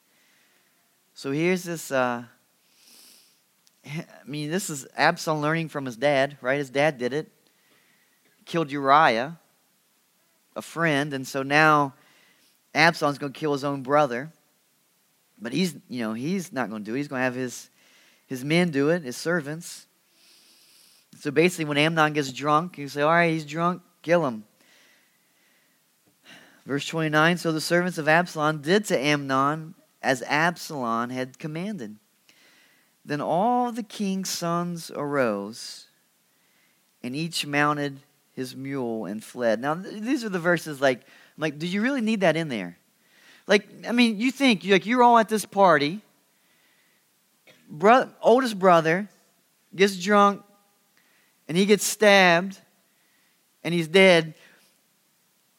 So 1.13 1.31
here's 1.31 1.63
this. 1.63 1.93
Uh, 1.93 2.25
I 3.87 4.05
mean, 4.25 4.51
this 4.51 4.71
is 4.71 4.87
Absalom 4.97 5.43
learning 5.43 5.69
from 5.69 5.85
his 5.85 5.99
dad, 5.99 6.39
right? 6.41 6.57
His 6.57 6.71
dad 6.71 6.97
did 6.97 7.13
it. 7.13 7.31
Killed 8.47 8.73
Uriah, 8.73 9.39
a 10.57 10.63
friend, 10.63 11.13
and 11.13 11.29
so 11.29 11.43
now 11.43 11.93
Absalom's 12.75 13.19
going 13.19 13.35
to 13.35 13.39
kill 13.39 13.53
his 13.53 13.63
own 13.63 13.83
brother. 13.83 14.33
But 15.39 15.53
he's, 15.53 15.77
you 15.91 16.01
know, 16.01 16.15
he's 16.15 16.51
not 16.51 16.71
going 16.71 16.83
to 16.83 16.91
do 16.91 16.95
it. 16.95 16.97
He's 16.97 17.09
going 17.09 17.21
to 17.21 17.25
have 17.25 17.35
his 17.35 17.69
his 18.29 18.45
men 18.45 18.71
do 18.71 18.91
it, 18.91 19.03
his 19.03 19.17
servants. 19.17 19.87
So 21.19 21.33
basically, 21.33 21.65
when 21.65 21.79
Amnon 21.79 22.13
gets 22.13 22.31
drunk, 22.31 22.79
you 22.79 22.89
say, 22.89 23.03
All 23.03 23.11
right, 23.11 23.33
he's 23.33 23.45
drunk, 23.45 23.83
kill 24.03 24.25
him. 24.27 24.45
Verse 26.65 26.87
29 26.87 27.39
So 27.39 27.51
the 27.51 27.61
servants 27.61 27.99
of 27.99 28.07
Absalom 28.07 28.61
did 28.61 28.85
to 28.87 28.99
Amnon 28.99 29.75
as 30.03 30.23
Absalom 30.23 31.11
had 31.11 31.39
commanded. 31.39 31.97
Then 33.05 33.23
all 33.23 33.73
the 33.73 33.83
king's 33.83 34.29
sons 34.29 34.91
arose, 34.95 35.87
and 37.03 37.17
each 37.17 37.47
mounted 37.47 38.01
his 38.35 38.55
mule 38.55 39.07
and 39.07 39.25
fled. 39.25 39.61
Now, 39.61 39.75
these 39.75 40.25
are 40.25 40.29
the 40.29 40.39
verses 40.39 40.81
like, 40.81 41.01
like, 41.39 41.59
do 41.59 41.67
you 41.67 41.81
really 41.81 42.03
need 42.03 42.21
that 42.21 42.37
in 42.37 42.49
there? 42.49 42.77
Like, 43.47 43.67
I 43.89 43.93
mean, 43.93 44.21
you 44.21 44.31
think, 44.31 44.63
like, 44.65 44.85
you're 44.85 45.03
all 45.03 45.17
at 45.17 45.31
this 45.31 45.47
party, 45.47 46.03
bro- 47.69 48.11
oldest 48.21 48.59
brother 48.59 49.09
gets 49.75 49.97
drunk 49.97 50.43
and 51.47 51.57
he 51.57 51.67
gets 51.67 51.85
stabbed 51.85 52.59
and 53.63 53.75
he's 53.75 53.89
dead, 53.89 54.35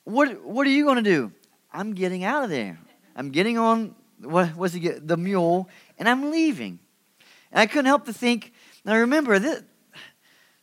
what, 0.03 0.43
what 0.43 0.65
are 0.65 0.71
you 0.71 0.85
going 0.85 1.03
to 1.03 1.09
do? 1.09 1.31
I'm 1.71 1.93
getting 1.93 2.23
out 2.23 2.43
of 2.43 2.49
there. 2.49 2.79
I'm 3.15 3.29
getting 3.29 3.57
on 3.57 3.95
what 4.21 4.55
was 4.55 4.73
he 4.73 4.79
get, 4.79 5.07
the 5.07 5.17
mule 5.17 5.69
and 5.97 6.09
I'm 6.09 6.31
leaving. 6.31 6.79
And 7.51 7.59
I 7.59 7.65
couldn't 7.65 7.85
help 7.85 8.05
to 8.05 8.13
think. 8.13 8.53
Now 8.85 8.95
remember 8.97 9.39
this. 9.39 9.63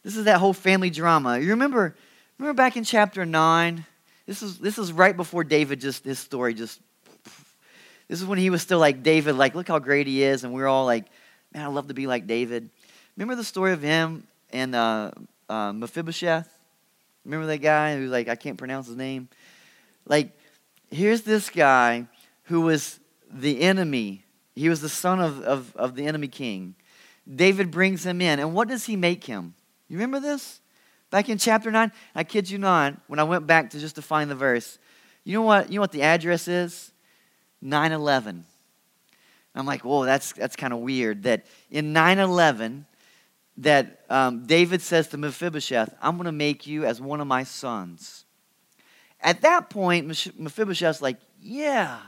This 0.02 0.16
is 0.16 0.24
that 0.24 0.38
whole 0.38 0.52
family 0.52 0.90
drama. 0.90 1.38
You 1.38 1.50
remember? 1.50 1.96
Remember 2.38 2.56
back 2.56 2.76
in 2.76 2.84
chapter 2.84 3.26
nine. 3.26 3.84
This 4.24 4.40
is 4.40 4.58
this 4.58 4.78
is 4.78 4.92
right 4.92 5.16
before 5.16 5.42
David. 5.42 5.80
Just 5.80 6.04
this 6.04 6.20
story. 6.20 6.54
Just 6.54 6.80
this 8.08 8.20
is 8.20 8.24
when 8.24 8.38
he 8.38 8.50
was 8.50 8.62
still 8.62 8.78
like 8.78 9.02
David. 9.02 9.34
Like 9.34 9.56
look 9.56 9.66
how 9.66 9.80
great 9.80 10.06
he 10.06 10.22
is, 10.22 10.44
and 10.44 10.52
we're 10.52 10.68
all 10.68 10.84
like 10.86 11.06
Man, 11.56 11.64
I'd 11.64 11.72
love 11.72 11.88
to 11.88 11.94
be 11.94 12.06
like 12.06 12.26
David. 12.26 12.68
Remember 13.16 13.34
the 13.34 13.42
story 13.42 13.72
of 13.72 13.80
him 13.80 14.26
and 14.52 14.74
uh, 14.74 15.10
uh, 15.48 15.72
Mephibosheth? 15.72 16.46
Remember 17.24 17.46
that 17.46 17.58
guy 17.58 17.96
who's 17.96 18.10
like, 18.10 18.28
I 18.28 18.36
can't 18.36 18.58
pronounce 18.58 18.88
his 18.88 18.96
name? 18.96 19.30
Like, 20.06 20.38
here's 20.90 21.22
this 21.22 21.48
guy 21.48 22.08
who 22.44 22.60
was 22.60 23.00
the 23.32 23.62
enemy. 23.62 24.22
He 24.54 24.68
was 24.68 24.82
the 24.82 24.90
son 24.90 25.18
of, 25.18 25.40
of, 25.44 25.74
of 25.76 25.94
the 25.94 26.06
enemy 26.06 26.28
king. 26.28 26.74
David 27.26 27.70
brings 27.70 28.04
him 28.04 28.20
in. 28.20 28.38
And 28.38 28.52
what 28.52 28.68
does 28.68 28.84
he 28.84 28.94
make 28.94 29.24
him? 29.24 29.54
You 29.88 29.96
remember 29.96 30.20
this? 30.20 30.60
Back 31.10 31.30
in 31.30 31.38
chapter 31.38 31.70
9? 31.70 31.90
I 32.14 32.24
kid 32.24 32.50
you 32.50 32.58
not, 32.58 32.96
when 33.06 33.18
I 33.18 33.24
went 33.24 33.46
back 33.46 33.70
to 33.70 33.80
just 33.80 33.94
to 33.94 34.02
find 34.02 34.30
the 34.30 34.34
verse, 34.34 34.78
you 35.24 35.32
know 35.32 35.42
what, 35.42 35.70
you 35.70 35.76
know 35.76 35.80
what 35.80 35.92
the 35.92 36.02
address 36.02 36.48
is? 36.48 36.92
911. 37.62 38.44
I'm 39.58 39.66
like, 39.66 39.84
whoa, 39.84 40.04
that's, 40.04 40.32
that's 40.32 40.56
kind 40.56 40.72
of 40.72 40.80
weird 40.80 41.22
that 41.24 41.46
in 41.70 41.92
9 41.92 42.18
11, 42.18 42.86
that 43.58 44.00
um, 44.10 44.46
David 44.46 44.82
says 44.82 45.08
to 45.08 45.16
Mephibosheth, 45.16 45.94
I'm 46.02 46.16
going 46.16 46.26
to 46.26 46.32
make 46.32 46.66
you 46.66 46.84
as 46.84 47.00
one 47.00 47.20
of 47.20 47.26
my 47.26 47.42
sons. 47.42 48.24
At 49.20 49.40
that 49.42 49.70
point, 49.70 50.06
Mephibosheth's 50.38 51.00
like, 51.00 51.16
yeah, 51.40 51.98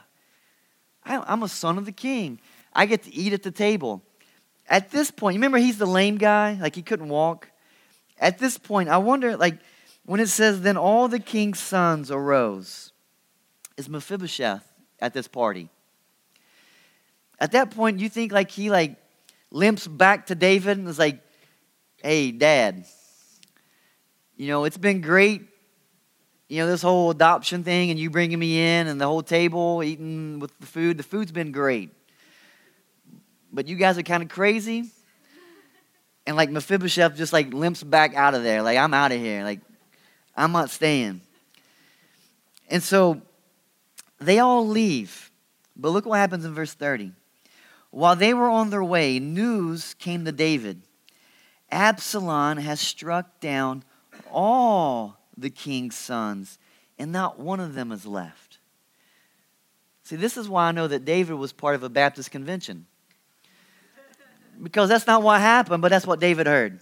I'm 1.04 1.42
a 1.42 1.48
son 1.48 1.78
of 1.78 1.86
the 1.86 1.92
king. 1.92 2.38
I 2.74 2.86
get 2.86 3.04
to 3.04 3.14
eat 3.14 3.32
at 3.32 3.42
the 3.42 3.50
table. 3.50 4.02
At 4.68 4.90
this 4.90 5.10
point, 5.10 5.34
you 5.34 5.38
remember 5.38 5.58
he's 5.58 5.78
the 5.78 5.86
lame 5.86 6.18
guy? 6.18 6.58
Like 6.60 6.74
he 6.74 6.82
couldn't 6.82 7.08
walk? 7.08 7.48
At 8.20 8.38
this 8.38 8.58
point, 8.58 8.88
I 8.88 8.98
wonder, 8.98 9.36
like, 9.36 9.58
when 10.04 10.20
it 10.20 10.28
says, 10.28 10.60
Then 10.60 10.76
all 10.76 11.08
the 11.08 11.20
king's 11.20 11.60
sons 11.60 12.10
arose, 12.10 12.92
is 13.76 13.88
Mephibosheth 13.88 14.70
at 15.00 15.14
this 15.14 15.28
party. 15.28 15.70
At 17.40 17.52
that 17.52 17.70
point, 17.70 18.00
you 18.00 18.08
think 18.08 18.32
like 18.32 18.50
he 18.50 18.70
like 18.70 18.96
limps 19.50 19.86
back 19.86 20.26
to 20.26 20.34
David 20.34 20.78
and 20.78 20.88
is 20.88 20.98
like, 20.98 21.22
Hey, 22.02 22.30
dad, 22.30 22.84
you 24.36 24.46
know, 24.46 24.64
it's 24.64 24.78
been 24.78 25.00
great, 25.00 25.42
you 26.48 26.58
know, 26.58 26.66
this 26.66 26.80
whole 26.80 27.10
adoption 27.10 27.64
thing 27.64 27.90
and 27.90 27.98
you 27.98 28.08
bringing 28.08 28.38
me 28.38 28.60
in 28.60 28.86
and 28.86 29.00
the 29.00 29.06
whole 29.06 29.22
table 29.22 29.82
eating 29.82 30.38
with 30.38 30.56
the 30.60 30.66
food. 30.66 30.96
The 30.96 31.02
food's 31.02 31.32
been 31.32 31.52
great. 31.52 31.90
But 33.52 33.66
you 33.66 33.76
guys 33.76 33.98
are 33.98 34.02
kind 34.02 34.22
of 34.22 34.28
crazy. 34.28 34.84
And 36.26 36.36
like 36.36 36.50
Mephibosheth 36.50 37.16
just 37.16 37.32
like 37.32 37.52
limps 37.52 37.82
back 37.82 38.14
out 38.14 38.34
of 38.34 38.42
there. 38.42 38.62
Like, 38.62 38.78
I'm 38.78 38.94
out 38.94 39.12
of 39.12 39.18
here. 39.18 39.42
Like, 39.42 39.60
I'm 40.36 40.52
not 40.52 40.70
staying. 40.70 41.20
And 42.68 42.82
so 42.82 43.22
they 44.20 44.38
all 44.38 44.68
leave. 44.68 45.30
But 45.74 45.90
look 45.90 46.06
what 46.06 46.18
happens 46.18 46.44
in 46.44 46.54
verse 46.54 46.74
30. 46.74 47.12
While 47.90 48.16
they 48.16 48.34
were 48.34 48.48
on 48.48 48.70
their 48.70 48.84
way, 48.84 49.18
news 49.18 49.94
came 49.94 50.24
to 50.24 50.32
David 50.32 50.82
Absalom 51.70 52.58
has 52.58 52.80
struck 52.80 53.40
down 53.40 53.84
all 54.30 55.18
the 55.36 55.50
king's 55.50 55.96
sons, 55.96 56.58
and 56.98 57.12
not 57.12 57.38
one 57.38 57.60
of 57.60 57.74
them 57.74 57.92
is 57.92 58.06
left. 58.06 58.58
See, 60.02 60.16
this 60.16 60.36
is 60.36 60.48
why 60.48 60.68
I 60.68 60.72
know 60.72 60.88
that 60.88 61.04
David 61.04 61.34
was 61.34 61.52
part 61.52 61.74
of 61.74 61.82
a 61.82 61.88
Baptist 61.88 62.30
convention. 62.30 62.86
Because 64.62 64.88
that's 64.88 65.06
not 65.06 65.22
what 65.22 65.40
happened, 65.40 65.82
but 65.82 65.90
that's 65.90 66.06
what 66.06 66.20
David 66.20 66.46
heard. 66.46 66.80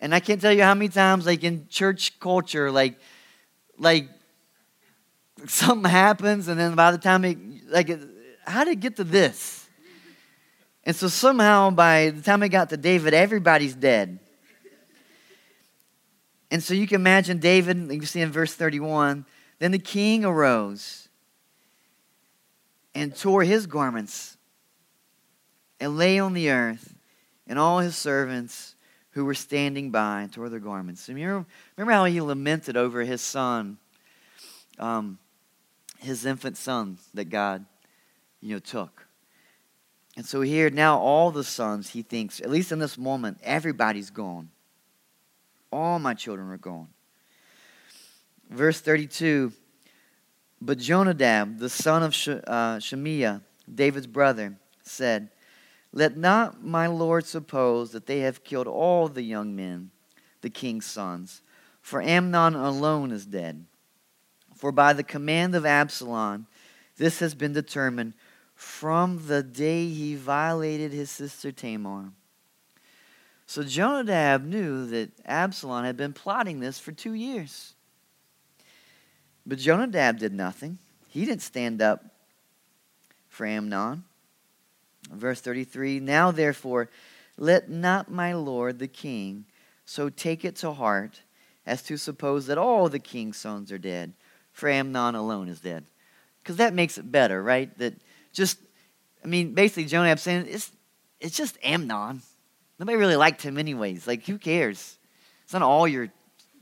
And 0.00 0.14
I 0.14 0.20
can't 0.20 0.40
tell 0.40 0.52
you 0.52 0.62
how 0.62 0.74
many 0.74 0.88
times, 0.88 1.26
like 1.26 1.44
in 1.44 1.68
church 1.68 2.18
culture, 2.18 2.70
like, 2.70 2.98
like 3.78 4.08
something 5.46 5.88
happens, 5.88 6.48
and 6.48 6.58
then 6.58 6.74
by 6.74 6.90
the 6.90 6.98
time 6.98 7.24
it, 7.24 7.38
like, 7.68 7.90
how 8.46 8.64
did 8.64 8.72
it 8.72 8.80
get 8.80 8.96
to 8.96 9.04
this? 9.04 9.61
And 10.84 10.96
so 10.96 11.08
somehow, 11.08 11.70
by 11.70 12.10
the 12.10 12.22
time 12.22 12.42
it 12.42 12.48
got 12.48 12.70
to 12.70 12.76
David, 12.76 13.14
everybody's 13.14 13.74
dead. 13.74 14.18
And 16.50 16.62
so 16.62 16.74
you 16.74 16.86
can 16.86 16.96
imagine 16.96 17.38
David, 17.38 17.90
you 17.90 18.04
see 18.04 18.20
in 18.20 18.30
verse 18.30 18.54
31, 18.54 19.24
then 19.58 19.70
the 19.70 19.78
king 19.78 20.24
arose 20.24 21.08
and 22.94 23.16
tore 23.16 23.42
his 23.42 23.66
garments 23.66 24.36
and 25.80 25.96
lay 25.96 26.18
on 26.18 26.32
the 26.32 26.50
earth, 26.50 26.94
and 27.46 27.58
all 27.58 27.80
his 27.80 27.96
servants 27.96 28.76
who 29.10 29.24
were 29.24 29.34
standing 29.34 29.90
by 29.90 30.28
tore 30.30 30.48
their 30.48 30.60
garments. 30.60 31.08
Remember, 31.08 31.44
remember 31.76 31.92
how 31.92 32.04
he 32.04 32.20
lamented 32.20 32.76
over 32.76 33.02
his 33.02 33.20
son, 33.20 33.78
um, 34.78 35.18
his 35.98 36.24
infant 36.24 36.56
son 36.56 36.98
that 37.14 37.30
God, 37.30 37.64
you 38.40 38.54
know, 38.54 38.58
took. 38.58 39.06
And 40.16 40.26
so 40.26 40.42
here 40.42 40.68
now 40.70 40.98
all 40.98 41.30
the 41.30 41.44
sons, 41.44 41.90
he 41.90 42.02
thinks, 42.02 42.40
at 42.40 42.50
least 42.50 42.72
in 42.72 42.78
this 42.78 42.98
moment, 42.98 43.38
everybody's 43.42 44.10
gone. 44.10 44.50
All 45.70 45.98
my 45.98 46.14
children 46.14 46.50
are 46.50 46.58
gone. 46.58 46.88
Verse 48.50 48.80
32 48.80 49.52
But 50.60 50.78
Jonadab, 50.78 51.58
the 51.58 51.70
son 51.70 52.02
of 52.02 52.10
uh, 52.10 52.78
Shimeah, 52.78 53.40
David's 53.72 54.06
brother, 54.06 54.56
said, 54.82 55.30
Let 55.92 56.18
not 56.18 56.62
my 56.62 56.86
Lord 56.86 57.24
suppose 57.24 57.92
that 57.92 58.06
they 58.06 58.20
have 58.20 58.44
killed 58.44 58.66
all 58.66 59.08
the 59.08 59.22
young 59.22 59.56
men, 59.56 59.90
the 60.42 60.50
king's 60.50 60.86
sons, 60.86 61.40
for 61.80 62.02
Amnon 62.02 62.54
alone 62.54 63.12
is 63.12 63.24
dead. 63.24 63.64
For 64.54 64.70
by 64.72 64.92
the 64.92 65.02
command 65.02 65.54
of 65.54 65.64
Absalom, 65.64 66.46
this 66.98 67.20
has 67.20 67.34
been 67.34 67.54
determined 67.54 68.12
from 68.62 69.26
the 69.26 69.42
day 69.42 69.88
he 69.88 70.14
violated 70.14 70.92
his 70.92 71.10
sister 71.10 71.50
Tamar. 71.50 72.12
So 73.44 73.64
Jonadab 73.64 74.44
knew 74.44 74.86
that 74.86 75.10
Absalom 75.26 75.84
had 75.84 75.96
been 75.96 76.12
plotting 76.12 76.60
this 76.60 76.78
for 76.78 76.92
two 76.92 77.12
years. 77.12 77.74
But 79.44 79.58
Jonadab 79.58 80.18
did 80.18 80.32
nothing. 80.32 80.78
He 81.08 81.24
didn't 81.24 81.42
stand 81.42 81.82
up 81.82 82.04
for 83.28 83.46
Amnon. 83.46 84.04
Verse 85.10 85.40
33 85.40 85.98
Now 85.98 86.30
therefore, 86.30 86.88
let 87.36 87.68
not 87.68 88.12
my 88.12 88.32
lord 88.32 88.78
the 88.78 88.88
king 88.88 89.44
so 89.84 90.08
take 90.08 90.44
it 90.44 90.54
to 90.56 90.72
heart 90.72 91.22
as 91.66 91.82
to 91.82 91.96
suppose 91.96 92.46
that 92.46 92.58
all 92.58 92.88
the 92.88 93.00
king's 93.00 93.38
sons 93.38 93.72
are 93.72 93.78
dead, 93.78 94.12
for 94.52 94.68
Amnon 94.68 95.16
alone 95.16 95.48
is 95.48 95.58
dead. 95.60 95.84
Because 96.42 96.56
that 96.56 96.74
makes 96.74 96.96
it 96.96 97.10
better, 97.10 97.42
right? 97.42 97.76
That 97.78 97.94
just, 98.32 98.58
I 99.24 99.26
mean, 99.26 99.54
basically, 99.54 99.84
Jonadab 99.84 100.18
saying 100.18 100.46
it's, 100.48 100.70
it's 101.20 101.36
just 101.36 101.58
Amnon. 101.62 102.22
Nobody 102.78 102.96
really 102.96 103.16
liked 103.16 103.42
him, 103.42 103.58
anyways. 103.58 104.06
Like, 104.06 104.26
who 104.26 104.38
cares? 104.38 104.98
It's 105.44 105.52
not 105.52 105.62
all 105.62 105.86
your 105.86 106.08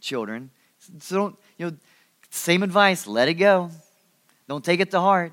children. 0.00 0.50
So 0.98 1.16
don't, 1.16 1.36
you 1.58 1.66
know, 1.66 1.76
same 2.30 2.62
advice 2.62 3.06
let 3.06 3.28
it 3.28 3.34
go. 3.34 3.70
Don't 4.48 4.64
take 4.64 4.80
it 4.80 4.90
to 4.92 5.00
heart. 5.00 5.32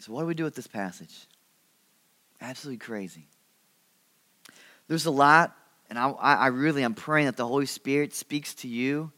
So, 0.00 0.12
what 0.12 0.22
do 0.22 0.26
we 0.26 0.34
do 0.34 0.44
with 0.44 0.56
this 0.56 0.66
passage? 0.66 1.26
Absolutely 2.40 2.78
crazy. 2.78 3.28
There's 4.88 5.06
a 5.06 5.12
lot, 5.12 5.56
and 5.88 5.98
I, 5.98 6.10
I 6.10 6.46
really 6.48 6.82
am 6.82 6.94
praying 6.94 7.26
that 7.26 7.36
the 7.36 7.46
Holy 7.46 7.66
Spirit 7.66 8.12
speaks 8.12 8.54
to 8.56 8.68
you 8.68 9.12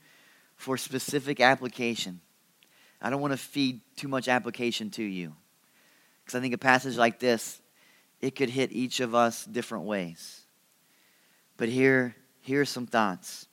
for 0.65 0.79
specific 0.79 1.41
application. 1.41 2.23
I 3.03 3.11
don't 3.11 3.21
want 3.21 3.35
to 3.35 3.37
feed 3.37 3.83
too 3.97 4.09
much 4.09 4.29
application 4.29 4.89
to 4.93 5.03
you. 5.03 5.35
Because 6.25 6.39
I 6.39 6.41
think 6.41 6.55
a 6.55 6.59
passage 6.59 6.97
like 6.97 7.19
this, 7.21 7.61
it 8.23 8.35
could 8.35 8.49
hit 8.49 8.73
each 8.73 9.01
of 9.01 9.15
us 9.15 9.45
different 9.45 9.85
ways. 9.85 10.41
But 11.59 11.69
here, 11.69 12.17
here 12.41 12.63
are 12.63 12.65
some 12.65 12.87
thoughts. 12.87 13.47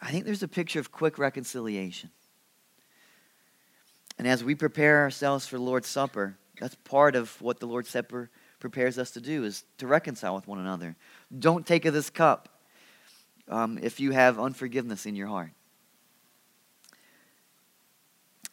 I 0.00 0.12
think 0.12 0.24
there's 0.24 0.44
a 0.44 0.48
picture 0.48 0.78
of 0.78 0.92
quick 0.92 1.18
reconciliation. 1.18 2.10
And 4.18 4.28
as 4.28 4.44
we 4.44 4.54
prepare 4.54 5.00
ourselves 5.00 5.48
for 5.48 5.56
the 5.56 5.64
Lord's 5.64 5.88
Supper, 5.88 6.38
that's 6.60 6.76
part 6.76 7.16
of 7.16 7.42
what 7.42 7.58
the 7.58 7.66
Lord's 7.66 7.90
Supper 7.90 8.30
prepares 8.60 9.00
us 9.00 9.10
to 9.12 9.20
do 9.20 9.42
is 9.42 9.64
to 9.78 9.88
reconcile 9.88 10.36
with 10.36 10.46
one 10.46 10.60
another. 10.60 10.94
Don't 11.36 11.66
take 11.66 11.86
of 11.86 11.92
this 11.92 12.08
cup 12.08 12.60
um, 13.48 13.80
if 13.82 13.98
you 13.98 14.12
have 14.12 14.38
unforgiveness 14.38 15.04
in 15.04 15.16
your 15.16 15.26
heart. 15.26 15.50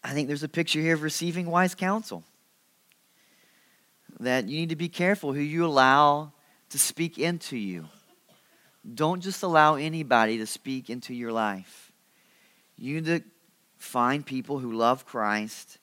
I 0.06 0.10
think 0.10 0.28
there's 0.28 0.44
a 0.44 0.48
picture 0.48 0.80
here 0.80 0.94
of 0.94 1.02
receiving 1.02 1.50
wise 1.50 1.74
counsel. 1.74 2.24
That 4.20 4.48
you 4.48 4.60
need 4.60 4.70
to 4.70 4.76
be 4.76 4.88
careful 4.88 5.34
who 5.34 5.40
you 5.40 5.66
allow 5.66 6.32
to 6.70 6.78
speak 6.78 7.18
into 7.18 7.58
you. 7.58 7.88
Don't 8.94 9.20
just 9.20 9.42
allow 9.42 9.76
anybody 9.76 10.38
to 10.38 10.46
speak 10.46 10.92
into 10.92 11.16
your 11.16 11.32
life. 11.32 11.92
You 12.78 12.96
need 12.96 13.06
to 13.06 13.24
find 13.80 14.24
people 14.24 14.60
who 14.60 14.74
love 14.74 15.08
Christ 15.08 15.80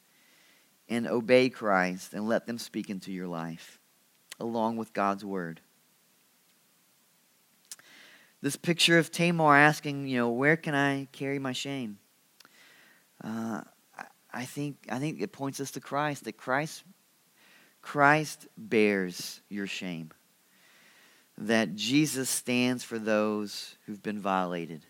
and 0.89 1.09
obey 1.09 1.49
Christ 1.49 2.15
and 2.15 2.29
let 2.29 2.47
them 2.47 2.59
speak 2.59 2.91
into 2.91 3.11
your 3.11 3.27
life 3.27 3.81
along 4.39 4.77
with 4.77 4.93
God's 4.93 5.25
word. 5.25 5.61
This 8.41 8.55
picture 8.55 8.99
of 8.99 9.11
Tamar 9.11 9.57
asking, 9.57 10.07
you 10.07 10.19
know, 10.19 10.31
where 10.31 10.57
can 10.57 10.77
I 10.77 11.09
carry 11.11 11.41
my 11.41 11.53
shame? 11.53 11.99
Uh, 13.23 13.63
I 14.33 14.45
think, 14.45 14.87
I 14.91 14.99
think 14.99 15.21
it 15.21 15.33
points 15.33 15.61
us 15.61 15.73
to 15.73 15.81
Christ, 15.81 16.25
that 16.25 16.37
Christ, 16.37 16.85
Christ 17.83 18.49
bears 18.57 19.41
your 19.49 19.67
shame. 19.67 20.11
That 21.39 21.75
Jesus 21.75 22.31
stands 22.31 22.85
for 22.85 22.99
those 22.99 23.77
who've 23.87 24.03
been 24.03 24.21
violated. 24.21 24.87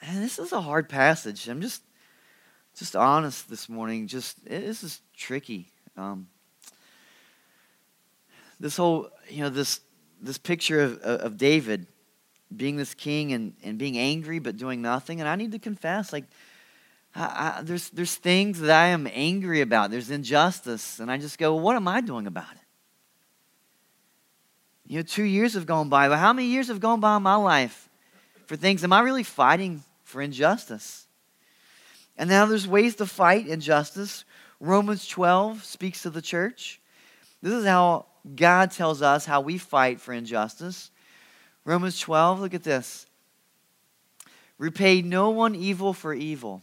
And 0.00 0.22
this 0.22 0.38
is 0.38 0.52
a 0.52 0.60
hard 0.60 0.88
passage. 0.88 1.48
I'm 1.48 1.60
just 1.60 1.82
just 2.76 2.96
honest 2.96 3.50
this 3.50 3.68
morning. 3.68 4.06
Just 4.06 4.44
this 4.44 4.82
is 4.82 5.00
tricky. 5.16 5.68
Um, 5.96 6.28
this 8.58 8.76
whole, 8.76 9.10
you 9.28 9.42
know, 9.42 9.50
this 9.50 9.80
this 10.20 10.38
picture 10.38 10.80
of, 10.80 10.98
of 10.98 11.36
David 11.36 11.86
being 12.54 12.76
this 12.76 12.94
king 12.94 13.32
and, 13.32 13.54
and 13.62 13.78
being 13.78 13.98
angry 13.98 14.38
but 14.38 14.56
doing 14.56 14.82
nothing. 14.82 15.20
And 15.20 15.28
I 15.28 15.36
need 15.36 15.52
to 15.52 15.58
confess, 15.58 16.12
like, 16.12 16.24
I, 17.14 17.56
I, 17.58 17.62
there's, 17.62 17.90
there's 17.90 18.14
things 18.14 18.60
that 18.60 18.70
I 18.70 18.88
am 18.88 19.08
angry 19.12 19.60
about. 19.60 19.90
There's 19.90 20.10
injustice. 20.10 21.00
And 21.00 21.10
I 21.10 21.18
just 21.18 21.38
go, 21.38 21.54
well, 21.54 21.64
what 21.64 21.76
am 21.76 21.88
I 21.88 22.00
doing 22.00 22.26
about 22.26 22.52
it? 22.52 22.58
You 24.86 24.98
know, 24.98 25.02
two 25.02 25.24
years 25.24 25.54
have 25.54 25.66
gone 25.66 25.88
by, 25.88 26.08
but 26.08 26.18
how 26.18 26.32
many 26.32 26.48
years 26.48 26.68
have 26.68 26.80
gone 26.80 27.00
by 27.00 27.16
in 27.16 27.22
my 27.22 27.36
life 27.36 27.88
for 28.46 28.56
things? 28.56 28.84
Am 28.84 28.92
I 28.92 29.00
really 29.00 29.22
fighting 29.22 29.82
for 30.04 30.20
injustice? 30.20 31.06
And 32.16 32.28
now 32.28 32.46
there's 32.46 32.68
ways 32.68 32.96
to 32.96 33.06
fight 33.06 33.46
injustice. 33.46 34.24
Romans 34.60 35.06
12 35.06 35.64
speaks 35.64 36.02
to 36.02 36.10
the 36.10 36.22
church. 36.22 36.80
This 37.40 37.54
is 37.54 37.66
how 37.66 38.06
God 38.36 38.70
tells 38.70 39.02
us 39.02 39.24
how 39.24 39.40
we 39.40 39.58
fight 39.58 40.00
for 40.00 40.12
injustice. 40.12 40.90
Romans 41.64 41.98
12, 41.98 42.40
look 42.40 42.54
at 42.54 42.62
this. 42.62 43.06
Repay 44.58 45.02
no 45.02 45.30
one 45.30 45.54
evil 45.54 45.92
for 45.92 46.14
evil, 46.14 46.62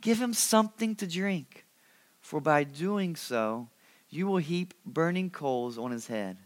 give 0.00 0.20
him 0.20 0.32
something 0.32 0.94
to 0.96 1.06
drink. 1.06 1.66
For 2.20 2.40
by 2.40 2.64
doing 2.64 3.16
so, 3.16 3.68
you 4.10 4.26
will 4.26 4.38
heap 4.38 4.74
burning 4.84 5.30
coals 5.30 5.78
on 5.78 5.90
his 5.90 6.06
head. 6.06 6.38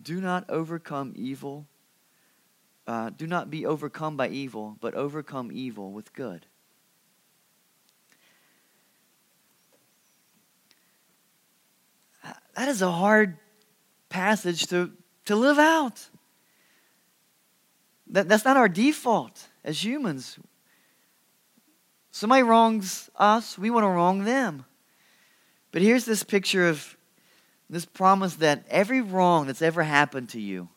Do 0.00 0.20
not 0.20 0.48
overcome 0.48 1.12
evil. 1.16 1.66
Uh, 2.86 3.10
do 3.10 3.26
not 3.26 3.50
be 3.50 3.66
overcome 3.66 4.16
by 4.16 4.28
evil, 4.28 4.76
but 4.80 4.94
overcome 4.94 5.50
evil 5.52 5.92
with 5.92 6.12
good. 6.12 6.46
That 12.58 12.68
is 12.68 12.82
a 12.82 12.90
hard 12.90 13.38
passage 14.08 14.66
to, 14.66 14.90
to 15.26 15.36
live 15.36 15.60
out. 15.60 16.08
That, 18.08 18.28
that's 18.28 18.44
not 18.44 18.56
our 18.56 18.68
default 18.68 19.48
as 19.62 19.84
humans. 19.84 20.38
Somebody 22.18 22.42
wrongs 22.42 23.08
us, 23.14 23.56
we 23.56 23.70
want 23.70 23.84
to 23.84 23.88
wrong 23.88 24.24
them. 24.24 24.64
But 25.70 25.82
here's 25.82 26.04
this 26.04 26.24
picture 26.24 26.68
of 26.68 26.96
this 27.70 27.84
promise 27.84 28.34
that 28.34 28.64
every 28.68 29.00
wrong 29.00 29.46
that's 29.46 29.62
ever 29.62 29.84
happened 29.84 30.28
to 30.30 30.40
you, 30.40 30.68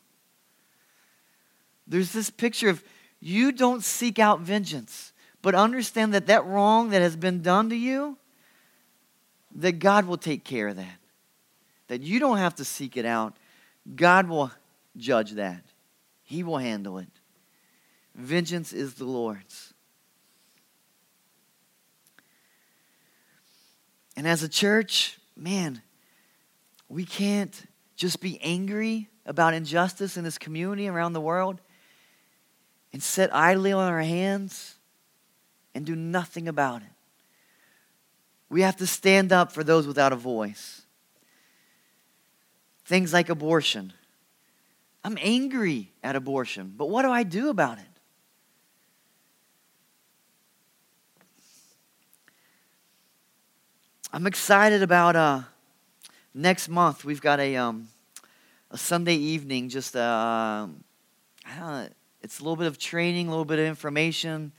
there's 1.84 2.12
this 2.12 2.30
picture 2.30 2.68
of 2.68 2.84
you 3.18 3.50
don't 3.50 3.82
seek 3.82 4.20
out 4.20 4.38
vengeance, 4.38 5.12
but 5.42 5.56
understand 5.56 6.14
that 6.14 6.28
that 6.28 6.46
wrong 6.46 6.90
that 6.90 7.02
has 7.02 7.16
been 7.16 7.42
done 7.42 7.70
to 7.70 7.76
you, 7.76 8.16
that 9.56 9.80
God 9.80 10.06
will 10.06 10.18
take 10.18 10.44
care 10.44 10.68
of 10.68 10.76
that. 10.76 10.98
That 11.88 12.02
you 12.02 12.20
don't 12.20 12.38
have 12.38 12.54
to 12.54 12.64
seek 12.64 12.96
it 12.96 13.04
out. 13.04 13.36
God 13.96 14.28
will 14.28 14.52
judge 14.96 15.32
that, 15.32 15.64
He 16.22 16.44
will 16.44 16.58
handle 16.58 16.98
it. 16.98 17.10
Vengeance 18.14 18.72
is 18.72 18.94
the 18.94 19.06
Lord's. 19.06 19.71
And 24.22 24.28
as 24.28 24.44
a 24.44 24.48
church, 24.48 25.18
man, 25.36 25.82
we 26.88 27.04
can't 27.04 27.60
just 27.96 28.20
be 28.20 28.40
angry 28.40 29.08
about 29.26 29.52
injustice 29.52 30.16
in 30.16 30.22
this 30.22 30.38
community 30.38 30.86
around 30.86 31.12
the 31.12 31.20
world 31.20 31.60
and 32.92 33.02
sit 33.02 33.30
idly 33.32 33.72
on 33.72 33.82
our 33.82 34.00
hands 34.00 34.76
and 35.74 35.84
do 35.84 35.96
nothing 35.96 36.46
about 36.46 36.82
it. 36.82 36.88
We 38.48 38.62
have 38.62 38.76
to 38.76 38.86
stand 38.86 39.32
up 39.32 39.50
for 39.50 39.64
those 39.64 39.88
without 39.88 40.12
a 40.12 40.16
voice. 40.16 40.82
Things 42.84 43.12
like 43.12 43.28
abortion. 43.28 43.92
I'm 45.02 45.18
angry 45.20 45.90
at 46.00 46.14
abortion, 46.14 46.74
but 46.76 46.88
what 46.88 47.02
do 47.02 47.10
I 47.10 47.24
do 47.24 47.48
about 47.50 47.78
it? 47.78 47.91
I'm 54.14 54.26
excited 54.26 54.82
about 54.82 55.16
uh, 55.16 55.40
next 56.34 56.68
month. 56.68 57.02
We've 57.02 57.22
got 57.22 57.40
a, 57.40 57.56
um, 57.56 57.88
a 58.70 58.76
Sunday 58.76 59.14
evening, 59.14 59.70
just 59.70 59.96
uh, 59.96 60.66
it's 62.20 62.38
a 62.38 62.42
little 62.42 62.56
bit 62.56 62.66
of 62.66 62.78
training, 62.78 63.28
a 63.28 63.30
little 63.30 63.46
bit 63.46 63.58
of 63.58 63.64
information, 63.64 64.52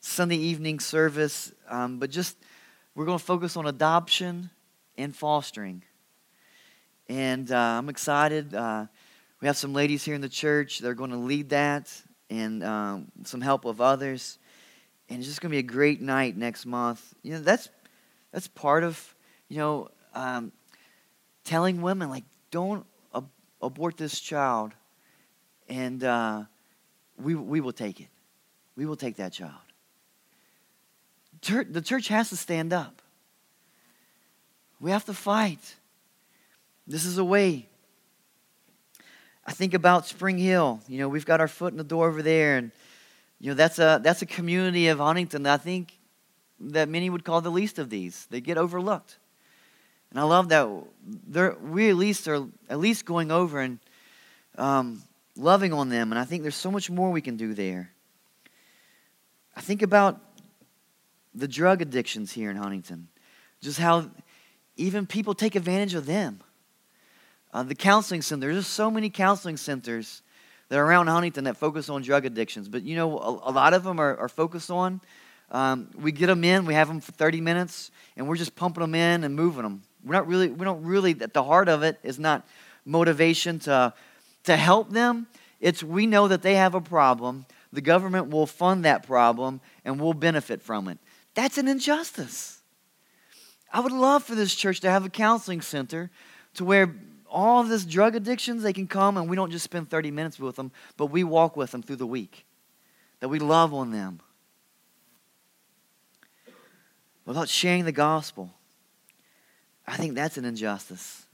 Sunday 0.00 0.36
evening 0.36 0.78
service, 0.78 1.52
um, 1.68 1.98
but 1.98 2.10
just 2.10 2.36
we're 2.94 3.04
going 3.04 3.18
to 3.18 3.24
focus 3.24 3.56
on 3.56 3.66
adoption 3.66 4.48
and 4.96 5.16
fostering. 5.16 5.82
And 7.08 7.50
uh, 7.50 7.56
I'm 7.56 7.88
excited. 7.88 8.54
Uh, 8.54 8.86
we 9.40 9.48
have 9.48 9.56
some 9.56 9.72
ladies 9.72 10.04
here 10.04 10.14
in 10.14 10.20
the 10.20 10.28
church 10.28 10.78
that 10.78 10.88
are 10.88 10.94
going 10.94 11.10
to 11.10 11.16
lead 11.16 11.48
that 11.48 11.92
and 12.30 12.62
um, 12.62 13.10
some 13.24 13.40
help 13.40 13.64
of 13.64 13.80
others. 13.80 14.38
And 15.08 15.18
it's 15.18 15.26
just 15.26 15.40
going 15.40 15.50
to 15.50 15.54
be 15.56 15.58
a 15.58 15.62
great 15.64 16.00
night 16.00 16.36
next 16.36 16.64
month. 16.64 17.12
You 17.24 17.32
know, 17.32 17.40
that's 17.40 17.68
that's 18.32 18.48
part 18.48 18.84
of, 18.84 19.14
you 19.48 19.58
know, 19.58 19.88
um, 20.14 20.52
telling 21.44 21.82
women, 21.82 22.08
like, 22.08 22.24
don't 22.50 22.86
ab- 23.14 23.30
abort 23.60 23.96
this 23.96 24.20
child, 24.20 24.72
and 25.68 26.02
uh, 26.04 26.44
we, 27.18 27.34
we 27.34 27.60
will 27.60 27.72
take 27.72 28.00
it. 28.00 28.08
We 28.76 28.86
will 28.86 28.96
take 28.96 29.16
that 29.16 29.32
child. 29.32 29.52
Tur- 31.40 31.64
the 31.64 31.80
church 31.80 32.08
has 32.08 32.28
to 32.30 32.36
stand 32.36 32.72
up. 32.72 33.02
We 34.80 34.90
have 34.90 35.04
to 35.06 35.14
fight. 35.14 35.76
This 36.86 37.04
is 37.04 37.18
a 37.18 37.24
way. 37.24 37.68
I 39.46 39.52
think 39.52 39.74
about 39.74 40.06
Spring 40.06 40.38
Hill. 40.38 40.80
You 40.88 40.98
know, 40.98 41.08
we've 41.08 41.26
got 41.26 41.40
our 41.40 41.48
foot 41.48 41.72
in 41.72 41.78
the 41.78 41.84
door 41.84 42.08
over 42.08 42.22
there, 42.22 42.56
and 42.56 42.72
you 43.38 43.50
know 43.50 43.54
that's 43.54 43.78
a 43.78 44.00
that's 44.02 44.22
a 44.22 44.26
community 44.26 44.88
of 44.88 44.98
Huntington 44.98 45.46
I 45.46 45.56
think 45.56 45.98
that 46.60 46.88
many 46.88 47.10
would 47.10 47.24
call 47.24 47.40
the 47.40 47.50
least 47.50 47.78
of 47.78 47.90
these. 47.90 48.26
They 48.30 48.40
get 48.40 48.58
overlooked. 48.58 49.18
And 50.10 50.18
I 50.18 50.24
love 50.24 50.48
that 50.48 51.62
we 51.62 51.88
at 51.88 51.96
least 51.96 52.26
are 52.28 52.46
at 52.68 52.78
least 52.78 53.04
going 53.04 53.30
over 53.30 53.60
and 53.60 53.78
um, 54.58 55.02
loving 55.36 55.72
on 55.72 55.88
them. 55.88 56.12
And 56.12 56.18
I 56.18 56.24
think 56.24 56.42
there's 56.42 56.56
so 56.56 56.70
much 56.70 56.90
more 56.90 57.10
we 57.10 57.20
can 57.20 57.36
do 57.36 57.54
there. 57.54 57.92
I 59.56 59.60
think 59.60 59.82
about 59.82 60.20
the 61.34 61.46
drug 61.46 61.80
addictions 61.80 62.32
here 62.32 62.50
in 62.50 62.56
Huntington, 62.56 63.08
just 63.60 63.78
how 63.78 64.10
even 64.76 65.06
people 65.06 65.34
take 65.34 65.54
advantage 65.54 65.94
of 65.94 66.06
them. 66.06 66.40
Uh, 67.52 67.62
the 67.62 67.74
counseling 67.74 68.22
center, 68.22 68.40
there's 68.40 68.64
just 68.64 68.74
so 68.74 68.90
many 68.90 69.10
counseling 69.10 69.56
centers 69.56 70.22
that 70.68 70.78
are 70.78 70.84
around 70.84 71.08
Huntington 71.08 71.44
that 71.44 71.56
focus 71.56 71.88
on 71.88 72.02
drug 72.02 72.24
addictions. 72.24 72.68
But 72.68 72.82
you 72.82 72.96
know, 72.96 73.18
a, 73.18 73.50
a 73.50 73.52
lot 73.52 73.74
of 73.74 73.84
them 73.84 74.00
are, 74.00 74.16
are 74.16 74.28
focused 74.28 74.70
on 74.70 75.00
um, 75.50 75.90
we 75.98 76.12
get 76.12 76.28
them 76.28 76.44
in, 76.44 76.64
we 76.64 76.74
have 76.74 76.88
them 76.88 77.00
for 77.00 77.12
30 77.12 77.40
minutes, 77.40 77.90
and 78.16 78.28
we're 78.28 78.36
just 78.36 78.54
pumping 78.54 78.82
them 78.82 78.94
in 78.94 79.24
and 79.24 79.34
moving 79.34 79.62
them. 79.62 79.82
We're 80.04 80.14
not 80.14 80.26
really, 80.26 80.48
we 80.48 80.64
don't 80.64 80.84
really, 80.84 81.16
at 81.20 81.34
the 81.34 81.42
heart 81.42 81.68
of 81.68 81.82
it 81.82 81.98
is 82.02 82.18
not 82.18 82.46
motivation 82.84 83.58
to, 83.60 83.92
to 84.44 84.56
help 84.56 84.90
them. 84.90 85.26
It's 85.60 85.82
we 85.82 86.06
know 86.06 86.28
that 86.28 86.42
they 86.42 86.54
have 86.54 86.74
a 86.74 86.80
problem. 86.80 87.46
The 87.72 87.80
government 87.80 88.30
will 88.30 88.46
fund 88.46 88.84
that 88.84 89.06
problem 89.06 89.60
and 89.84 90.00
we'll 90.00 90.14
benefit 90.14 90.62
from 90.62 90.88
it. 90.88 90.98
That's 91.34 91.58
an 91.58 91.68
injustice. 91.68 92.60
I 93.72 93.80
would 93.80 93.92
love 93.92 94.24
for 94.24 94.34
this 94.34 94.54
church 94.54 94.80
to 94.80 94.90
have 94.90 95.04
a 95.04 95.10
counseling 95.10 95.60
center 95.60 96.10
to 96.54 96.64
where 96.64 96.94
all 97.28 97.60
of 97.60 97.68
this 97.68 97.84
drug 97.84 98.16
addictions, 98.16 98.62
they 98.62 98.72
can 98.72 98.88
come 98.88 99.16
and 99.16 99.28
we 99.28 99.36
don't 99.36 99.50
just 99.50 99.64
spend 99.64 99.90
30 99.90 100.10
minutes 100.10 100.40
with 100.40 100.56
them, 100.56 100.72
but 100.96 101.06
we 101.06 101.22
walk 101.22 101.56
with 101.56 101.70
them 101.70 101.82
through 101.82 101.96
the 101.96 102.06
week. 102.06 102.46
That 103.20 103.28
we 103.28 103.38
love 103.38 103.74
on 103.74 103.92
them 103.92 104.20
without 107.30 107.48
sharing 107.48 107.84
the 107.84 107.92
gospel. 107.92 108.50
I 109.86 109.96
think 109.96 110.16
that's 110.16 110.36
an 110.36 110.44
injustice. 110.44 111.24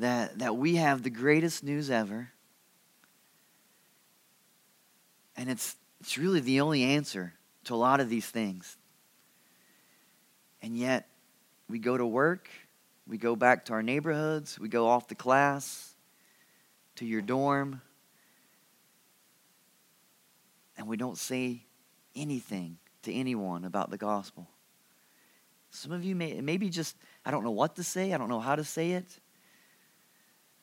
That, 0.00 0.40
that 0.40 0.56
we 0.56 0.74
have 0.74 1.04
the 1.04 1.10
greatest 1.10 1.62
news 1.62 1.92
ever, 1.92 2.32
and 5.36 5.48
it's, 5.48 5.76
it's 6.00 6.18
really 6.18 6.40
the 6.40 6.60
only 6.60 6.82
answer 6.82 7.34
to 7.66 7.74
a 7.74 7.76
lot 7.76 8.00
of 8.00 8.08
these 8.08 8.26
things. 8.26 8.76
And 10.60 10.76
yet, 10.76 11.06
we 11.70 11.78
go 11.78 11.96
to 11.96 12.04
work, 12.04 12.48
we 13.06 13.16
go 13.16 13.36
back 13.36 13.66
to 13.66 13.74
our 13.74 13.82
neighborhoods, 13.84 14.58
we 14.58 14.68
go 14.68 14.88
off 14.88 15.06
to 15.06 15.14
class, 15.14 15.94
to 16.96 17.06
your 17.06 17.22
dorm, 17.22 17.80
and 20.76 20.88
we 20.88 20.96
don't 20.96 21.16
say 21.16 21.62
anything 22.16 22.78
to 23.08 23.14
anyone 23.14 23.64
about 23.64 23.90
the 23.90 23.96
gospel. 23.96 24.46
Some 25.70 25.92
of 25.92 26.04
you 26.04 26.14
may 26.14 26.40
maybe 26.40 26.68
just 26.68 26.96
I 27.24 27.30
don't 27.30 27.42
know 27.42 27.50
what 27.50 27.76
to 27.76 27.82
say, 27.82 28.12
I 28.12 28.18
don't 28.18 28.28
know 28.28 28.40
how 28.40 28.54
to 28.54 28.64
say 28.64 28.92
it. 28.92 29.06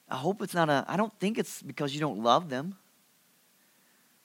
I 0.10 0.16
hope 0.16 0.42
it's 0.42 0.54
not 0.54 0.70
a 0.70 0.86
I 0.88 0.98
don't 0.98 1.14
think 1.20 1.38
it's 1.38 1.62
because 1.62 1.94
you 1.94 2.00
don't 2.00 2.24
love 2.24 2.50
them. 2.50 2.76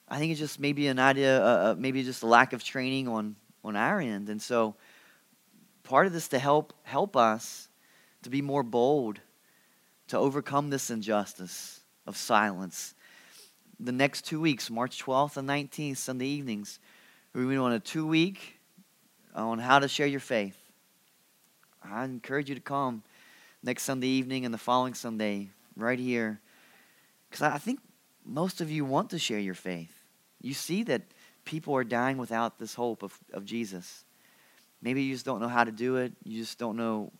I 0.07 0.19
think 0.19 0.31
it's 0.31 0.39
just 0.39 0.59
maybe 0.59 0.87
an 0.87 0.99
idea 0.99 1.41
uh, 1.41 1.71
uh, 1.71 1.75
maybe 1.77 2.03
just 2.03 2.23
a 2.23 2.27
lack 2.27 2.53
of 2.53 2.63
training 2.63 3.07
on 3.07 3.35
on 3.63 3.75
our 3.75 3.99
end. 3.99 4.29
And 4.29 4.41
so 4.41 4.75
part 5.83 6.05
of 6.05 6.13
this 6.13 6.27
to 6.29 6.39
help 6.39 6.73
help 6.83 7.17
us 7.17 7.69
to 8.23 8.29
be 8.29 8.41
more 8.41 8.63
bold 8.63 9.19
to 10.09 10.17
overcome 10.17 10.69
this 10.69 10.89
injustice 10.89 11.81
of 12.05 12.17
silence. 12.17 12.93
The 13.79 13.91
next 13.91 14.25
two 14.25 14.39
weeks, 14.39 14.69
March 14.69 15.03
12th 15.03 15.37
and 15.37 15.49
19th, 15.49 15.97
Sunday 15.97 16.27
evenings, 16.27 16.79
we're 17.33 17.43
going 17.43 17.59
on 17.59 17.71
a 17.71 17.79
two 17.79 18.05
week 18.05 18.59
on 19.33 19.57
how 19.59 19.79
to 19.79 19.87
share 19.87 20.07
your 20.07 20.19
faith. 20.19 20.57
I 21.83 22.03
encourage 22.03 22.49
you 22.49 22.55
to 22.55 22.61
come 22.61 23.03
next 23.63 23.83
Sunday 23.83 24.07
evening 24.07 24.43
and 24.43 24.53
the 24.53 24.57
following 24.57 24.93
Sunday 24.93 25.49
right 25.77 25.97
here. 25.97 26.41
Because 27.29 27.41
I 27.43 27.57
think 27.57 27.79
most 28.25 28.59
of 28.59 28.69
you 28.69 28.83
want 28.83 29.11
to 29.11 29.19
share 29.19 29.39
your 29.39 29.53
faith. 29.53 29.93
You 30.41 30.53
see 30.53 30.83
that 30.83 31.03
people 31.45 31.73
are 31.75 31.85
dying 31.85 32.17
without 32.17 32.59
this 32.59 32.73
hope 32.73 33.01
of, 33.01 33.17
of 33.31 33.45
Jesus. 33.45 34.03
Maybe 34.81 35.03
you 35.03 35.13
just 35.13 35.25
don't 35.25 35.39
know 35.39 35.47
how 35.47 35.63
to 35.63 35.71
do 35.71 35.97
it. 35.97 36.11
You 36.23 36.41
just 36.41 36.59
don't 36.59 36.75
know 36.75 37.11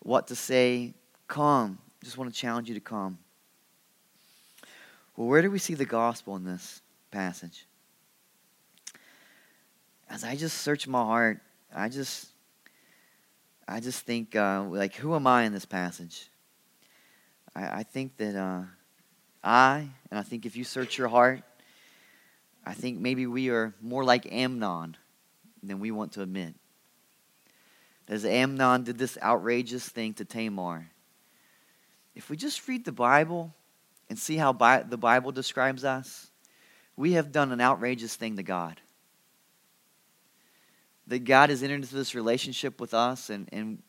what 0.00 0.26
to 0.28 0.36
say. 0.36 0.94
Come. 1.28 1.78
Just 2.02 2.18
want 2.18 2.32
to 2.32 2.38
challenge 2.38 2.68
you 2.68 2.74
to 2.74 2.80
come. 2.80 3.18
Well, 5.16 5.28
where 5.28 5.42
do 5.42 5.50
we 5.50 5.60
see 5.60 5.74
the 5.74 5.84
gospel 5.84 6.34
in 6.34 6.44
this 6.44 6.82
passage? 7.12 7.66
As 10.08 10.24
I 10.24 10.36
just 10.36 10.58
search 10.58 10.86
my 10.86 11.02
heart, 11.02 11.40
I 11.74 11.88
just 11.88 12.28
I 13.66 13.80
just 13.80 14.04
think 14.04 14.36
uh, 14.36 14.64
like 14.68 14.94
who 14.94 15.14
am 15.14 15.26
I 15.26 15.44
in 15.44 15.52
this 15.52 15.64
passage? 15.64 16.28
I, 17.54 17.80
I 17.80 17.82
think 17.82 18.16
that 18.18 18.36
uh, 18.36 18.62
I 19.42 19.88
and 20.10 20.18
I 20.18 20.22
think 20.22 20.46
if 20.46 20.56
you 20.56 20.64
search 20.64 20.98
your 20.98 21.08
heart, 21.08 21.42
I 22.64 22.74
think 22.74 23.00
maybe 23.00 23.26
we 23.26 23.50
are 23.50 23.74
more 23.80 24.04
like 24.04 24.30
Amnon 24.32 24.96
than 25.62 25.80
we 25.80 25.90
want 25.90 26.12
to 26.12 26.22
admit. 26.22 26.54
As 28.06 28.24
Amnon 28.24 28.84
did 28.84 28.98
this 28.98 29.16
outrageous 29.22 29.88
thing 29.88 30.12
to 30.14 30.24
Tamar, 30.24 30.90
if 32.14 32.28
we 32.28 32.36
just 32.36 32.66
read 32.68 32.84
the 32.84 32.92
Bible 32.92 33.54
and 34.10 34.18
see 34.18 34.36
how 34.36 34.52
Bi- 34.52 34.82
the 34.82 34.98
Bible 34.98 35.32
describes 35.32 35.84
us, 35.84 36.30
we 36.96 37.12
have 37.12 37.32
done 37.32 37.50
an 37.50 37.60
outrageous 37.60 38.14
thing 38.14 38.36
to 38.36 38.42
God. 38.42 38.80
That 41.06 41.24
God 41.24 41.50
has 41.50 41.62
entered 41.62 41.76
into 41.76 41.94
this 41.94 42.14
relationship 42.14 42.80
with 42.80 42.94
us, 42.94 43.28
and, 43.28 43.48
and 43.52 43.82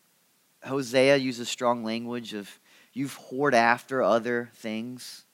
Hosea 0.64 1.16
uses 1.16 1.48
strong 1.48 1.82
language 1.84 2.34
of 2.34 2.58
you've 2.92 3.18
whored 3.18 3.54
after 3.54 4.02
other 4.02 4.50
things. 4.54 5.24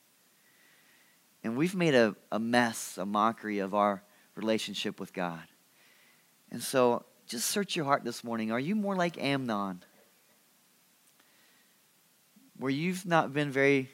And 1.43 1.57
we've 1.57 1.75
made 1.75 1.93
a, 1.93 2.15
a 2.31 2.39
mess, 2.39 2.97
a 2.97 3.05
mockery 3.05 3.59
of 3.59 3.73
our 3.73 4.01
relationship 4.35 4.99
with 4.99 5.13
God. 5.13 5.43
And 6.51 6.61
so 6.61 7.03
just 7.27 7.47
search 7.47 7.75
your 7.75 7.85
heart 7.85 8.03
this 8.03 8.23
morning. 8.23 8.51
Are 8.51 8.59
you 8.59 8.75
more 8.75 8.95
like 8.95 9.21
Amnon? 9.21 9.83
Where 12.57 12.71
you've 12.71 13.05
not 13.05 13.33
been 13.33 13.51
very, 13.51 13.89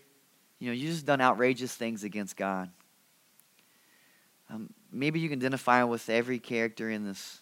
you 0.60 0.68
know, 0.68 0.74
you've 0.74 0.92
just 0.92 1.06
done 1.06 1.22
outrageous 1.22 1.74
things 1.74 2.04
against 2.04 2.36
God. 2.36 2.70
Um, 4.50 4.74
maybe 4.92 5.20
you 5.20 5.30
can 5.30 5.40
identify 5.40 5.84
with 5.84 6.10
every 6.10 6.40
character 6.40 6.90
in 6.90 7.06
this 7.06 7.40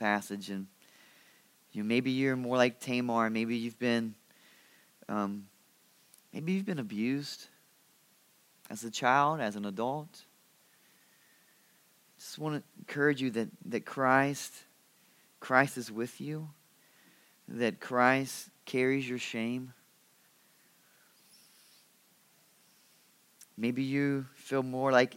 passage, 0.00 0.50
and 0.50 0.66
you 1.72 1.82
know, 1.82 1.86
maybe 1.86 2.10
you're 2.10 2.34
more 2.34 2.56
like 2.56 2.80
Tamar. 2.80 3.30
Maybe 3.30 3.56
you've 3.56 3.78
been, 3.78 4.14
um, 5.08 5.46
maybe 6.32 6.52
you've 6.52 6.66
been 6.66 6.80
abused 6.80 7.46
as 8.68 8.82
a 8.82 8.90
child, 8.90 9.40
as 9.40 9.54
an 9.54 9.64
adult. 9.64 10.24
Just 12.18 12.38
want 12.38 12.56
to 12.56 12.62
encourage 12.80 13.22
you 13.22 13.30
that 13.30 13.48
that 13.66 13.86
Christ 13.86 14.52
Christ 15.38 15.78
is 15.78 15.90
with 15.90 16.20
you, 16.20 16.48
that 17.48 17.80
Christ 17.80 18.50
carries 18.66 19.08
your 19.08 19.18
shame. 19.18 19.72
Maybe 23.56 23.82
you 23.82 24.26
feel 24.34 24.62
more 24.62 24.90
like 24.90 25.16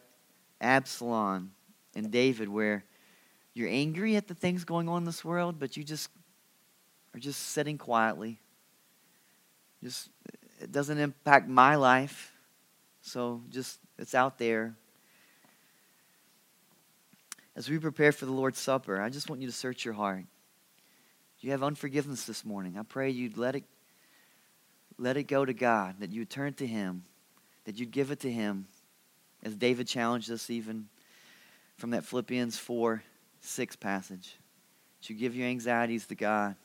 Absalom 0.60 1.52
and 1.96 2.12
David, 2.12 2.50
where 2.50 2.84
you're 3.54 3.70
angry 3.70 4.16
at 4.16 4.28
the 4.28 4.34
things 4.34 4.64
going 4.64 4.90
on 4.90 4.98
in 5.00 5.06
this 5.06 5.24
world, 5.24 5.60
but 5.60 5.78
you 5.78 5.84
just 5.84 6.10
are 7.14 7.20
just 7.20 7.40
sitting 7.40 7.78
quietly. 7.78 8.40
Just 9.84 10.10
it 10.60 10.72
doesn't 10.72 10.98
impact 10.98 11.48
my 11.48 11.76
life, 11.76 12.32
so 13.02 13.42
just 13.50 13.80
it's 13.98 14.16
out 14.16 14.38
there 14.38 14.76
as 17.56 17.70
we 17.70 17.78
prepare 17.78 18.12
for 18.12 18.26
the 18.26 18.32
Lord's 18.32 18.60
Supper, 18.60 19.00
I 19.00 19.10
just 19.10 19.30
want 19.30 19.42
you 19.42 19.48
to 19.48 19.54
search 19.54 19.86
your 19.86 19.94
heart. 19.94 20.26
Do 21.40 21.48
you 21.48 21.52
have 21.52 21.64
unforgiveness 21.64 22.26
this 22.26 22.44
morning? 22.44 22.78
I 22.80 22.84
pray 22.84 23.10
you'd 23.12 23.38
let 23.38 23.56
it, 23.56 23.64
let 24.98 25.18
it 25.18 25.24
go 25.24 25.46
to 25.46 25.54
God, 25.54 25.96
that 26.00 26.12
you'd 26.12 26.30
turn 26.30 26.54
to 26.56 26.66
Him, 26.66 27.04
that 27.66 27.80
you'd 27.80 27.92
give 27.92 28.12
it 28.12 28.22
to 28.22 28.32
Him, 28.32 28.68
as 29.44 29.56
David 29.56 29.88
challenged 29.88 30.32
us 30.32 30.50
even 30.50 30.88
from 31.78 31.92
that 31.92 32.06
Philippians 32.06 32.58
4 32.58 33.04
6 33.44 33.76
passage. 33.76 34.38
You 35.04 35.16
give 35.16 35.36
your 35.36 35.48
anxieties 35.48 36.08
to 36.08 36.16
God, 36.16 36.56